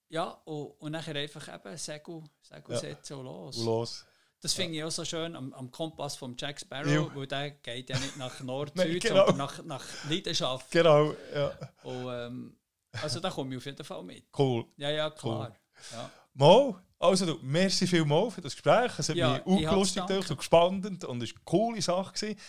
ja, 0.07 0.29
und, 0.45 0.71
und 0.79 0.91
nachher 0.91 1.15
einfach 1.15 1.47
eben 1.53 1.77
Segel, 1.77 2.23
Segel 2.41 2.75
ja. 2.75 2.79
setzen 2.79 3.17
und 3.17 3.25
los. 3.25 3.57
Und 3.57 3.65
los. 3.65 4.05
Das 4.41 4.53
finde 4.53 4.77
ich 4.77 4.83
auch 4.83 4.91
so 4.91 5.05
schön 5.05 5.35
am, 5.35 5.53
am 5.53 5.69
Kompass 5.69 6.15
von 6.15 6.35
Jack 6.37 6.59
Sparrow, 6.59 6.89
ja. 6.89 7.15
weil 7.15 7.27
der 7.27 7.51
geht 7.51 7.89
ja 7.89 7.99
nicht 7.99 8.17
nach 8.17 8.39
Nord-Süd, 8.41 9.03
genau. 9.03 9.27
sondern 9.27 9.37
nach, 9.37 9.63
nach 9.65 9.85
Leidenschaft. 10.09 10.71
Genau, 10.71 11.13
ja. 11.33 11.51
Und, 11.83 12.07
ähm, 12.09 12.57
also 13.01 13.19
da 13.19 13.29
komme 13.29 13.51
ich 13.51 13.57
auf 13.57 13.65
jeden 13.65 13.83
Fall 13.83 14.03
mit. 14.03 14.25
Cool. 14.37 14.65
Ja, 14.77 14.89
ja, 14.89 15.09
klar. 15.11 15.49
Cool. 15.49 15.97
Ja. 15.97 16.11
Mo, 16.33 16.79
also 17.01 17.25
du, 17.25 17.39
merci 17.41 17.87
vielmals 17.87 18.35
für 18.35 18.41
das 18.41 18.53
Gespräch. 18.53 18.91
Es 18.97 19.09
hat 19.09 19.15
ja, 19.15 19.41
mich 19.45 19.67
auch 19.67 19.75
lustig 19.75 20.03
und 20.09 20.43
spannend 20.43 21.03
und 21.03 21.23
es 21.23 21.31
war 21.31 21.37
eine 21.37 21.43
coole 21.45 21.81
Sache. 21.81 22.13
Gewesen. 22.13 22.39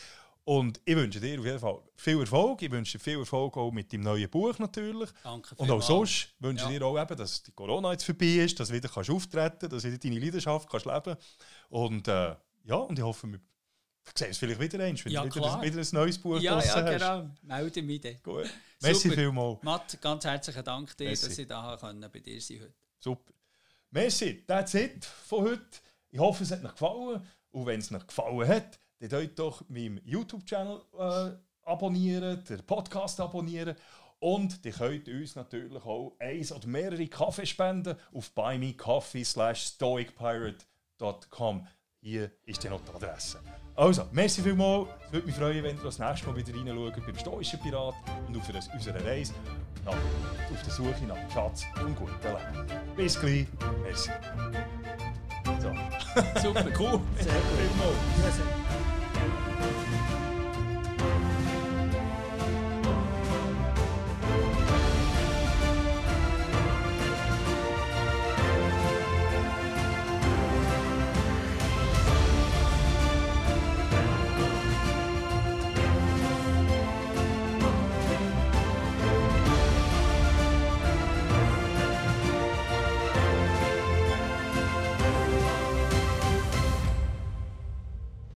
Und 0.44 0.80
ich 0.84 0.96
wünsche 0.96 1.20
dir 1.20 1.38
auf 1.38 1.46
jeden 1.46 1.58
Fall 1.60 1.80
viel 1.94 2.18
Erfolg. 2.18 2.62
Ich 2.62 2.70
wünsche 2.70 2.98
dir 2.98 3.04
viel 3.04 3.18
Erfolg 3.18 3.56
auch 3.56 3.70
mit 3.70 3.92
deinem 3.92 4.02
neuen 4.02 4.28
Buch 4.28 4.58
natürlich. 4.58 5.08
Danke 5.22 5.54
Und 5.56 5.70
auch 5.70 5.80
sonst 5.80 6.34
wünsche 6.40 6.64
ich 6.64 6.72
ja. 6.72 6.78
dir 6.80 6.86
auch 6.86 7.00
eben, 7.00 7.16
dass 7.16 7.42
die 7.44 7.52
Corona 7.52 7.92
jetzt 7.92 8.04
vorbei 8.04 8.26
ist, 8.26 8.58
dass 8.58 8.68
du 8.68 8.74
wieder 8.74 8.88
kannst 8.88 9.10
auftreten 9.10 9.56
kannst, 9.60 9.72
dass 9.72 9.82
du 9.82 9.88
wieder 9.88 9.98
deine 9.98 10.18
Leidenschaft 10.18 10.68
kannst 10.68 10.86
leben 10.86 11.16
Und 11.68 12.08
äh, 12.08 12.34
ja, 12.64 12.74
und 12.74 12.98
ich 12.98 13.04
hoffe, 13.04 13.28
wir 13.28 13.40
sehen 14.16 14.28
uns 14.28 14.38
vielleicht 14.38 14.60
wieder 14.60 14.82
eins, 14.82 15.04
wenn 15.04 15.12
ja, 15.12 15.24
du 15.24 15.32
wieder, 15.32 15.62
wieder, 15.62 15.80
ein 15.80 15.88
neues 15.92 16.18
Buch 16.18 16.40
ja, 16.40 16.60
ja, 16.60 16.80
genau. 16.80 17.30
Melde 17.42 17.82
mich 17.82 18.00
dann. 18.00 18.16
Gut. 18.24 18.50
Merci 18.80 19.10
vielmals. 19.10 19.62
Matt, 19.62 20.00
ganz 20.00 20.24
herzlichen 20.24 20.64
Dank 20.64 20.96
dir, 20.96 21.04
Merci. 21.04 21.28
dass 21.28 21.38
ich 21.38 21.46
da 21.46 21.76
bei 22.12 22.18
dir 22.18 22.40
sein 22.40 22.60
heute. 22.62 22.74
Super. 22.98 23.32
Merci, 23.94 24.42
that's 24.46 24.72
it 24.72 25.04
von 25.04 25.44
heute. 25.44 25.80
Ich 26.10 26.18
hoffe, 26.18 26.44
es 26.44 26.50
hat 26.50 26.64
euch 26.64 26.72
gefallen. 26.72 27.20
Und 27.50 27.66
wenn 27.66 27.80
es 27.80 27.92
euch 27.92 28.06
gefallen 28.06 28.48
hat, 28.48 28.80
dann 29.00 29.10
könnt 29.10 29.38
doch 29.38 29.68
meinen 29.68 30.00
YouTube-Channel 30.02 30.80
äh, 30.98 31.32
abonnieren, 31.64 32.42
den 32.42 32.64
Podcast 32.64 33.20
abonnieren. 33.20 33.76
Und 34.18 34.64
ihr 34.64 34.72
könnt 34.72 35.08
uns 35.08 35.36
natürlich 35.36 35.84
auch 35.84 36.16
eins 36.18 36.52
oder 36.52 36.66
mehrere 36.68 37.06
Kaffee 37.06 37.44
spenden 37.44 37.98
auf 38.14 38.30
buymecoffee 38.30 39.24
stoicpirate.com. 39.24 41.66
Hier 42.04 42.32
ist 42.46 42.64
dann 42.64 42.72
noch 42.72 42.80
die 42.80 42.90
Adresse. 42.96 43.38
Also, 43.76 44.06
merci 44.10 44.42
vielmals. 44.42 44.88
Es 45.06 45.12
würde 45.12 45.26
mich 45.26 45.36
freuen, 45.36 45.62
wenn 45.62 45.76
ihr 45.76 45.82
das 45.84 46.00
nächste 46.00 46.26
Mal 46.26 46.36
wieder 46.36 46.52
reinschaut 46.52 47.06
beim 47.06 47.16
Stoischen 47.16 47.60
Pirat 47.60 47.94
und 48.26 48.36
auf 48.36 48.50
unserer 48.74 49.04
Reise 49.04 49.32
nach, 49.84 49.92
auf 49.92 50.62
der 50.64 50.72
Suche 50.72 51.04
nach 51.06 51.32
Schatz 51.32 51.64
und 51.80 51.94
guten 51.94 52.12
Leben. 52.24 52.96
Bis 52.96 53.20
gleich. 53.20 53.46
Merci. 53.84 54.10
So. 55.60 55.72
Super. 56.40 56.64
cool. 56.76 57.00
Sehr 57.20 57.32
gut. 57.34 58.61